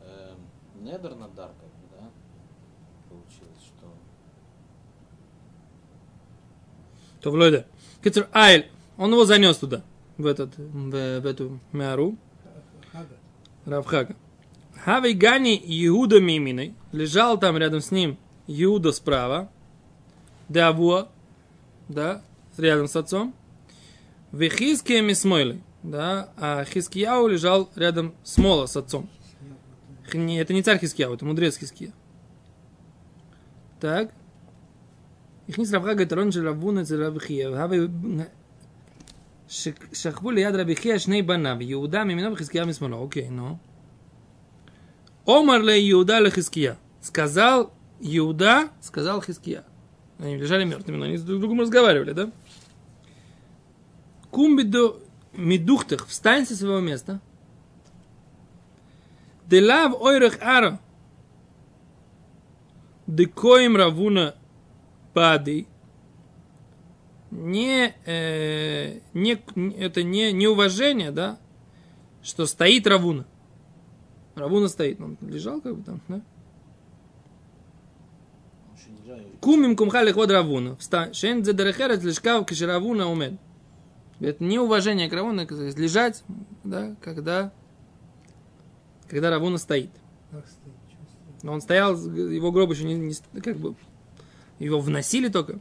э, 0.00 0.34
недер 0.80 1.14
надар, 1.16 1.48
как 1.48 1.68
бы, 1.68 1.86
да, 2.00 2.10
получилось, 3.10 3.60
что... 3.66 3.92
То 7.20 7.30
в 7.30 7.34
Лойде. 7.34 7.66
Китер 8.02 8.26
Айль, 8.32 8.70
он 8.96 9.12
его 9.12 9.26
занес 9.26 9.58
туда, 9.58 9.82
в, 10.16 10.24
этот, 10.24 10.56
в, 10.56 11.20
в 11.20 11.26
эту 11.26 11.60
мяру, 11.72 12.16
Хага. 12.90 13.16
Равхага. 13.66 14.16
Хавей 14.82 15.12
Гани 15.12 15.56
Иуда 15.86 16.20
Миминой, 16.20 16.74
лежал 16.92 17.38
там 17.38 17.58
рядом 17.58 17.82
с 17.82 17.90
ним 17.90 18.16
Иуда 18.47 18.91
справа, 18.91 19.49
Давуа, 20.49 21.09
да, 21.87 22.21
рядом 22.57 22.87
с 22.87 22.95
отцом, 22.95 23.33
Вехизкия 24.31 25.01
Мисмойлой, 25.01 25.61
да, 25.83 26.29
а 26.37 26.63
Хискияу 26.65 27.27
лежал 27.27 27.69
рядом 27.75 28.13
с 28.23 28.37
Мола, 28.37 28.65
с 28.67 28.75
отцом. 28.77 29.09
Х- 30.09 30.17
не- 30.17 30.39
Это 30.39 30.53
не 30.53 30.63
царь 30.63 30.79
Хискияу, 30.79 31.13
это 31.13 31.25
мудрец 31.25 31.57
Хиския. 31.57 31.91
Так. 33.79 34.09
הכניס 35.49 35.73
רב 35.73 35.83
חג 35.85 36.01
את 36.01 36.11
הרון 36.11 36.31
של 36.31 36.47
רב 36.49 36.61
הונא 36.63 36.81
אצל 36.81 37.03
רב 37.03 37.17
חייא, 37.17 37.49
והווה 37.49 37.77
ש- 39.47 39.67
שכבו 39.93 40.31
ליד 40.31 40.55
רבי 40.55 40.75
חייא 40.75 40.97
שני 40.97 41.21
בניו, 41.21 41.57
יהודה 41.59 42.03
מימינו 42.03 42.33
וחזקיה 42.33 42.65
משמאלו. 42.65 42.97
אוקיי, 42.97 43.29
נו. 43.29 43.57
Омар 45.27 45.61
ле 45.61 45.77
Иуда 45.91 46.19
ле 46.19 46.31
Хиския. 46.31 46.75
Сказал 47.01 47.71
Иуда, 48.00 48.70
сказал 48.80 49.22
Хиския. 49.22 49.64
Они 50.18 50.36
лежали 50.36 50.64
мертвыми, 50.64 50.96
но 50.96 51.04
они 51.06 51.16
с 51.16 51.22
друг 51.22 51.40
другом 51.40 51.60
разговаривали, 51.60 52.12
да? 52.12 52.30
Кумбиду 54.30 55.00
медухтах, 55.32 56.06
встань 56.06 56.46
со 56.46 56.56
своего 56.56 56.80
места. 56.80 57.20
Делав 59.46 60.00
ойрах 60.00 60.40
ара. 60.40 60.80
Декоим 63.06 63.76
равуна 63.76 64.34
пади. 65.12 65.66
Не, 67.30 67.94
э, 68.06 69.00
не, 69.12 69.32
это 69.76 70.02
не 70.02 70.32
неуважение, 70.32 71.10
да, 71.10 71.38
что 72.22 72.46
стоит 72.46 72.86
равуна. 72.86 73.26
Равуна 74.36 74.68
стоит, 74.68 75.00
он 75.00 75.18
лежал 75.20 75.60
как 75.60 75.76
бы 75.76 75.82
там, 75.82 76.00
да? 76.08 76.14
Он 76.14 76.22
еще 78.76 78.90
не 78.90 78.93
жаль. 78.93 78.93
Кумим 79.40 79.76
кумха 79.76 80.02
лиход 80.02 80.30
равуна. 80.30 80.76
Встань. 80.76 81.12
Шен 81.12 81.42
дзедерехерет 81.42 82.02
лишкав 82.02 82.46
кишеравуна 82.46 83.06
умед. 83.10 83.34
Это 84.20 84.42
неуважение 84.42 85.10
к 85.10 85.12
равуна, 85.12 85.40
лежать, 85.42 86.22
да, 86.62 86.96
когда, 87.02 87.52
когда 89.08 89.30
равуна 89.30 89.58
стоит. 89.58 89.90
Но 91.42 91.52
он 91.52 91.60
стоял, 91.60 91.94
его 91.94 92.52
гроб 92.52 92.70
еще 92.70 92.84
не, 92.84 92.94
не- 92.94 93.40
как 93.42 93.56
бы, 93.58 93.74
его 94.58 94.80
вносили 94.80 95.28
только, 95.28 95.60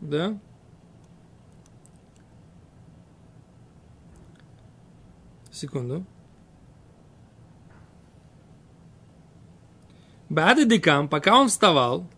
да? 0.00 0.36
Секунду. 5.52 6.04
Бады 10.28 10.64
декам, 10.64 11.08
пока 11.08 11.38
он 11.38 11.48
вставал? 11.48 12.08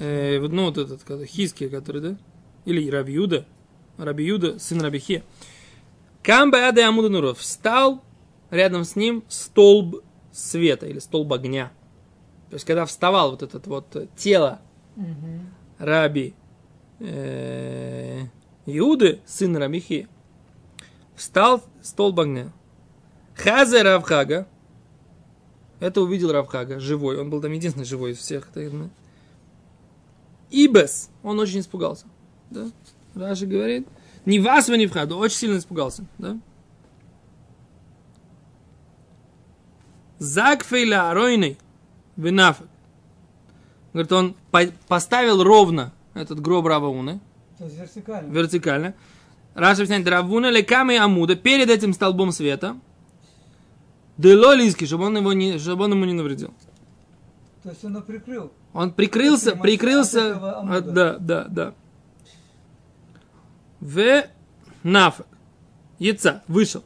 Э, 0.00 0.40
ну, 0.40 0.64
вот 0.66 0.78
этот, 0.78 1.24
Хиски, 1.26 1.68
который, 1.68 2.02
да? 2.02 2.18
Или 2.64 2.90
Рабиуда, 2.90 3.46
Рабиуда, 3.96 4.58
сын 4.58 4.80
Рабихе. 4.80 5.22
Камба 6.22 6.68
Ады 6.68 6.82
Амуда 6.82 7.08
Нуров 7.08 7.38
встал 7.38 8.02
рядом 8.50 8.84
с 8.84 8.96
ним 8.96 9.22
столб 9.28 10.02
света 10.32 10.86
или 10.86 10.98
столб 10.98 11.32
огня. 11.32 11.72
То 12.50 12.54
есть, 12.54 12.66
когда 12.66 12.84
вставал 12.84 13.30
вот 13.30 13.42
этот 13.42 13.66
вот 13.68 13.96
тело 14.16 14.60
Мгм. 14.96 15.48
Раби 15.78 16.34
э, 16.98 18.24
Иуды, 18.66 19.20
сын 19.24 19.56
Рабихи, 19.56 20.08
встал 21.14 21.62
столб 21.80 22.20
огня. 22.20 22.52
Хазе 23.34 23.82
Равхага, 23.82 24.46
это 25.78 26.02
увидел 26.02 26.32
Равхага, 26.32 26.78
живой, 26.80 27.18
он 27.18 27.30
был 27.30 27.40
там 27.40 27.52
единственный 27.52 27.86
живой 27.86 28.12
из 28.12 28.18
всех. 28.18 28.48
Ибес, 30.50 31.10
он 31.22 31.38
очень 31.38 31.60
испугался. 31.60 32.06
Да? 32.50 32.70
Раши 33.14 33.46
говорит, 33.46 33.86
не 34.26 34.40
вас 34.40 34.68
вы 34.68 34.78
не 34.78 34.86
вхаду, 34.86 35.16
очень 35.18 35.36
сильно 35.36 35.58
испугался. 35.58 36.04
Да? 36.18 36.36
Закфейля 40.18 41.10
аройный 41.10 41.58
винафак. 42.16 42.66
Говорит, 43.92 44.12
он 44.12 44.36
по- 44.50 44.72
поставил 44.86 45.42
ровно 45.42 45.92
этот 46.14 46.40
гроб 46.40 46.66
Равауны, 46.66 47.20
вертикально. 47.58 48.30
вертикально. 48.30 48.94
Раша 49.54 49.82
объясняет, 49.82 50.06
Равуна 50.06 50.50
леками 50.50 50.96
амуда, 50.96 51.34
перед 51.34 51.68
этим 51.70 51.92
столбом 51.92 52.30
света, 52.30 52.76
дело 54.16 54.54
лиски, 54.54 54.84
чтобы 54.84 55.06
он, 55.06 55.16
его 55.16 55.32
не, 55.32 55.58
чтобы 55.58 55.84
он 55.84 55.92
ему 55.92 56.04
не 56.04 56.12
навредил. 56.12 56.54
То 57.62 57.70
есть 57.70 57.84
он 57.84 57.92
его 57.92 58.02
прикрыл. 58.02 58.52
Он 58.72 58.92
прикрылся, 58.92 59.56
прикрылся, 59.56 60.34
от- 60.76 60.92
да, 60.92 61.18
да, 61.18 61.44
да. 61.44 61.74
В 63.80 64.24
нафак. 64.82 65.26
Яйца, 65.98 66.42
вышел. 66.46 66.82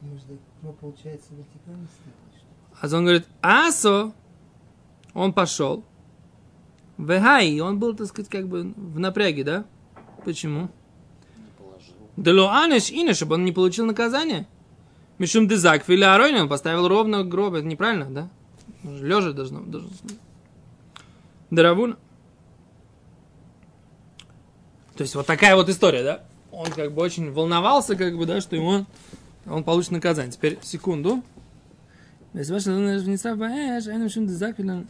Ну? 0.00 0.76
А 2.80 2.86
он 2.86 3.04
говорит, 3.04 3.26
асо, 3.42 4.12
Он 5.14 5.32
пошел. 5.32 5.84
Вегай, 6.96 7.58
он 7.60 7.78
был, 7.78 7.94
так 7.94 8.06
сказать, 8.06 8.30
как 8.30 8.48
бы 8.48 8.72
в 8.76 8.98
напряге, 8.98 9.44
да? 9.44 9.64
Почему? 10.24 10.62
Не 11.36 11.46
положил. 11.58 11.94
Дело 12.16 12.52
анеш 12.52 12.90
ине, 12.90 13.14
чтобы 13.14 13.34
он 13.34 13.44
не 13.44 13.52
получил 13.52 13.86
наказание. 13.86 14.46
Мишум 15.18 15.48
дезак 15.48 15.84
филя 15.84 16.16
он 16.40 16.48
поставил 16.48 16.86
ровно 16.86 17.24
гроб. 17.24 17.54
Это 17.54 17.66
неправильно, 17.66 18.06
да? 18.10 18.28
Лежа 18.83 19.33
должно. 19.33 19.61
должно. 19.61 19.89
Даравуна. 21.51 21.97
То 24.95 25.01
есть 25.01 25.15
вот 25.15 25.25
такая 25.25 25.55
вот 25.55 25.69
история, 25.69 26.03
да? 26.03 26.23
Он 26.51 26.71
как 26.71 26.93
бы 26.93 27.01
очень 27.01 27.31
волновался, 27.31 27.95
как 27.95 28.17
бы, 28.17 28.25
да, 28.25 28.41
что 28.41 28.55
ему 28.55 28.85
он 29.45 29.63
получит 29.63 29.91
наказание. 29.91 30.31
Теперь 30.31 30.59
секунду. 30.61 31.23
Если 32.33 32.53
ваш 32.53 32.65
внесла 32.65 33.35
баэш, 33.35 33.87
אין 33.87 33.99
להם 33.99 34.09
שום 34.09 34.25
דזק 34.25 34.55
פילן. 34.55 34.83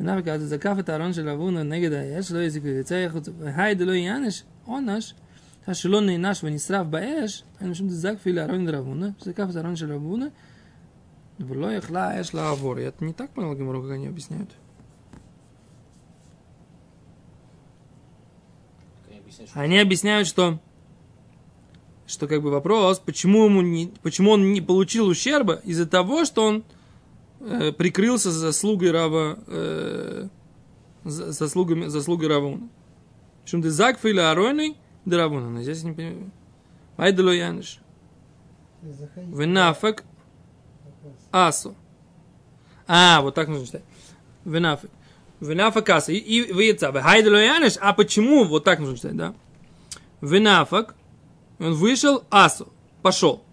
ונאבק 0.00 0.28
אז 0.28 0.42
זקף 0.42 0.76
את 0.78 0.88
הארון 0.88 1.12
של 1.12 1.28
אבונה 1.28 1.62
נגד 1.62 1.92
האש, 1.92 2.32
לא 2.32 2.38
יזיק 2.38 2.62
ויצא 2.64 2.94
יחוץ, 2.94 3.28
והי 3.38 3.74
דלא 3.74 3.92
יענש, 3.92 4.42
עונש, 4.64 5.14
שלא 5.72 6.00
נענש 6.00 6.44
ונשרף 6.44 6.86
באש, 6.86 7.42
אין 7.60 7.66
להם 7.66 7.74
שום 7.74 7.88
דזק 7.88 8.14
פיל 8.22 8.38
הארון 8.38 8.66
של 8.66 8.74
אבונה, 8.74 9.08
שזקף 9.18 9.46
את 9.50 9.56
הארון 9.56 9.76
של 9.76 9.92
אבונה, 9.92 10.26
Влоихла 11.43 12.19
эшла 12.21 12.51
авор. 12.51 12.79
Я 12.79 12.93
не 12.99 13.13
так 13.13 13.31
понял 13.31 13.55
Гамару, 13.55 13.81
как 13.83 13.91
они 13.91 14.07
объясняют. 14.07 14.49
Они 19.53 19.79
объясняют, 19.79 20.27
что 20.27 20.59
что 22.05 22.27
как 22.27 22.41
бы 22.41 22.51
вопрос, 22.51 22.99
почему, 22.99 23.45
ему 23.45 23.61
не, 23.61 23.91
почему 24.01 24.31
он 24.31 24.51
не 24.53 24.61
получил 24.61 25.07
ущерба 25.07 25.61
из-за 25.63 25.87
того, 25.87 26.25
что 26.25 26.45
он 26.45 26.63
э, 27.39 27.71
прикрылся 27.71 28.29
заслугой 28.29 28.91
Рава, 28.91 29.39
э, 29.47 30.27
заслугами, 31.05 31.87
заслугой 31.87 32.27
Равуна. 32.27 32.69
Почему 33.43 33.63
ты 33.63 33.71
Закфа 33.71 34.09
или 34.09 34.19
Аройный 34.19 34.77
до 35.05 35.17
Равуна? 35.17 35.63
Здесь 35.63 35.83
не 35.83 35.93
понимаю. 35.93 36.31
Айдалу 36.97 37.31
Яныш. 37.31 37.79
Венафак 39.15 40.03
асу. 41.33 41.75
А, 42.87 43.21
вот 43.21 43.35
так 43.35 43.47
нужно 43.49 43.65
читать. 43.65 43.83
Венафек. 44.45 44.89
Венафек 45.41 45.89
асу. 45.89 46.11
И, 46.11 46.17
и 46.17 46.53
выйца. 46.53 46.91
Хайдало 46.93 47.35
Яниш. 47.35 47.73
А 47.81 47.93
почему? 47.93 48.45
Вот 48.45 48.63
так 48.63 48.79
нужно 48.79 48.95
читать, 48.95 49.17
да? 49.17 49.33
Венафек. 50.21 50.95
Он 51.59 51.73
вышел, 51.73 52.23
асу. 52.29 52.71
Пошел. 53.01 53.43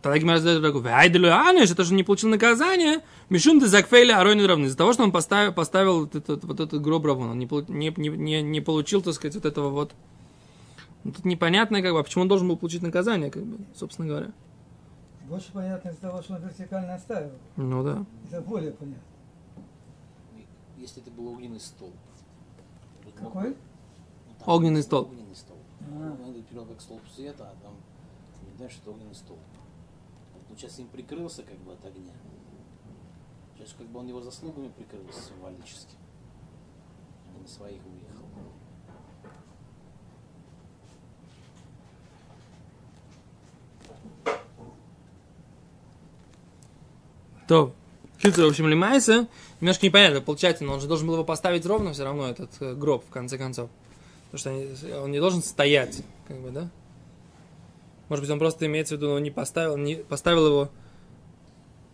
Тогда 0.00 0.18
Гимара 0.18 0.38
задает 0.38 0.62
такой, 0.62 0.82
Хайдало 0.82 1.26
Яниш. 1.26 1.70
Это 1.70 1.84
же 1.84 1.94
не 1.94 2.02
получил 2.02 2.30
наказание. 2.30 3.00
Мишум 3.28 3.60
ты 3.60 3.66
закфейли 3.66 4.12
арони 4.12 4.42
равны. 4.42 4.66
Из-за 4.66 4.76
того, 4.76 4.92
что 4.92 5.02
он 5.02 5.12
поставил, 5.12 5.52
поставил 5.52 6.00
вот 6.00 6.14
этот, 6.14 6.44
вот 6.44 6.60
этот 6.60 6.80
гроб 6.80 7.04
равун. 7.04 7.30
Он 7.30 7.38
не, 7.38 7.48
не, 7.68 8.08
не, 8.08 8.42
не 8.42 8.60
получил, 8.60 9.02
так 9.02 9.14
сказать, 9.14 9.34
вот 9.34 9.44
этого 9.44 9.68
вот 9.68 9.92
ну, 11.04 11.12
Тут 11.12 11.24
непонятно, 11.24 11.82
как 11.82 11.92
бы, 11.92 12.00
а 12.00 12.02
почему 12.02 12.22
он 12.22 12.28
должен 12.28 12.48
был 12.48 12.56
получить 12.56 12.82
наказание, 12.82 13.30
как 13.30 13.44
бы, 13.44 13.64
собственно 13.74 14.08
говоря. 14.08 14.28
Больше 15.32 15.50
понятно 15.50 15.88
из 15.88 15.96
того, 15.96 16.20
что 16.20 16.34
он 16.34 16.42
вертикально 16.42 16.94
оставил. 16.94 17.32
Ну 17.56 17.82
да. 17.82 18.04
Это 18.30 18.42
более 18.42 18.70
понятно. 18.70 19.02
если 20.76 21.00
это 21.00 21.10
был 21.10 21.28
огненный 21.28 21.58
столб. 21.58 21.94
Мог 23.02 23.14
Какой? 23.14 23.48
ну, 23.48 24.34
там 24.38 24.48
Огненный 24.54 24.82
столб. 24.82 25.08
Огненный 25.08 25.34
столб. 25.34 25.62
А. 25.80 26.18
Он 26.22 26.32
это 26.32 26.42
перевел 26.42 26.66
как 26.66 26.82
столб 26.82 27.00
света, 27.08 27.50
а 27.50 27.62
там 27.62 27.72
не 28.46 28.54
знаешь, 28.58 28.72
что 28.72 28.90
огненный 28.90 29.14
столб. 29.14 29.40
Вот 30.34 30.42
он 30.50 30.56
сейчас 30.58 30.78
им 30.78 30.88
прикрылся 30.88 31.42
как 31.44 31.56
бы 31.60 31.72
от 31.72 31.82
огня. 31.86 32.12
Сейчас 33.56 33.72
как 33.72 33.86
бы 33.86 34.00
он 34.00 34.08
его 34.08 34.20
заслугами 34.20 34.68
прикрылся 34.68 35.30
символически. 35.30 35.96
А 37.30 37.36
не 37.38 37.40
на 37.40 37.48
своих 37.48 37.80
уехал. 37.86 38.26
То, 47.52 47.74
в 48.22 48.48
общем, 48.48 48.66
лимайся, 48.66 49.28
немножко 49.60 49.84
непонятно, 49.84 50.22
получается, 50.22 50.64
но 50.64 50.72
он 50.72 50.80
же 50.80 50.86
должен 50.86 51.06
был 51.06 51.14
его 51.14 51.24
поставить 51.24 51.66
ровно 51.66 51.92
все 51.92 52.04
равно, 52.04 52.28
этот 52.28 52.50
э, 52.60 52.72
гроб, 52.74 53.04
в 53.04 53.10
конце 53.10 53.36
концов. 53.36 53.68
Потому 54.30 54.38
что 54.38 55.02
он 55.02 55.10
не 55.10 55.20
должен 55.20 55.42
стоять, 55.42 56.02
как 56.26 56.38
бы, 56.38 56.50
да? 56.50 56.70
Может 58.08 58.22
быть, 58.22 58.30
он 58.30 58.38
просто 58.38 58.64
имеется 58.64 58.94
в 58.94 58.98
виду, 58.98 59.10
он 59.10 59.22
не 59.22 59.30
поставил, 59.30 59.76
не 59.76 59.96
поставил 59.96 60.46
его. 60.46 60.70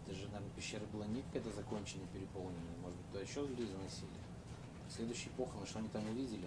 Это 0.06 0.14
же, 0.14 0.26
наверное, 0.26 0.50
пещера 0.56 0.82
была 0.92 1.06
не 1.06 1.22
какая-то 1.22 1.48
законченная, 1.56 2.06
переполненная. 2.12 2.76
Может 2.80 2.96
быть, 2.98 3.06
туда 3.10 3.20
еще 3.20 3.40
люди 3.40 3.68
заносили. 3.68 4.08
Следующие 4.94 5.30
похороны, 5.36 5.66
что 5.66 5.80
они 5.80 5.88
там 5.88 6.02
увидели? 6.08 6.46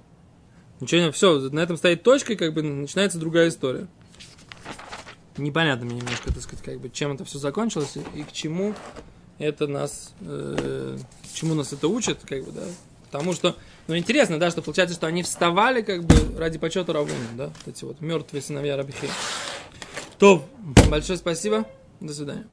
Ничего 0.80 1.02
не, 1.02 1.12
все, 1.12 1.38
на 1.50 1.60
этом 1.60 1.76
стоит 1.76 2.04
точка, 2.04 2.34
и 2.34 2.36
как 2.38 2.54
бы 2.54 2.64
начинается 2.64 3.20
другая 3.20 3.50
история. 3.50 3.88
Непонятно 5.42 5.86
мне 5.86 5.96
немножко, 5.96 6.32
так 6.32 6.44
сказать, 6.44 6.64
как 6.64 6.80
бы, 6.80 6.90
чем 6.90 7.14
это 7.14 7.26
все 7.26 7.40
закончилось 7.40 7.98
и, 7.98 8.20
и 8.20 8.24
к 8.24 8.32
чему 8.32 8.76
это 9.40 9.68
нас, 9.68 10.14
э, 10.22 10.98
чему 11.34 11.56
нас 11.56 11.74
это 11.74 11.88
учит, 11.88 12.20
как 12.24 12.44
бы, 12.44 12.52
да. 12.52 12.64
Потому 13.06 13.34
что, 13.34 13.56
ну, 13.88 13.98
интересно, 13.98 14.40
да, 14.40 14.52
что 14.52 14.62
получается, 14.62 14.96
что 14.96 15.08
они 15.08 15.24
вставали, 15.24 15.82
как 15.82 16.04
бы, 16.04 16.38
ради 16.38 16.60
почета 16.60 16.94
Равуна, 16.94 17.16
да, 17.36 17.46
вот 17.48 17.76
эти 17.76 17.84
вот 17.84 18.02
мертвые 18.02 18.42
сыновья 18.44 18.78
Рабихи. 18.78 19.08
То, 20.20 20.46
большое 20.90 21.18
спасибо, 21.18 21.66
до 22.00 22.14
свидания. 22.14 22.48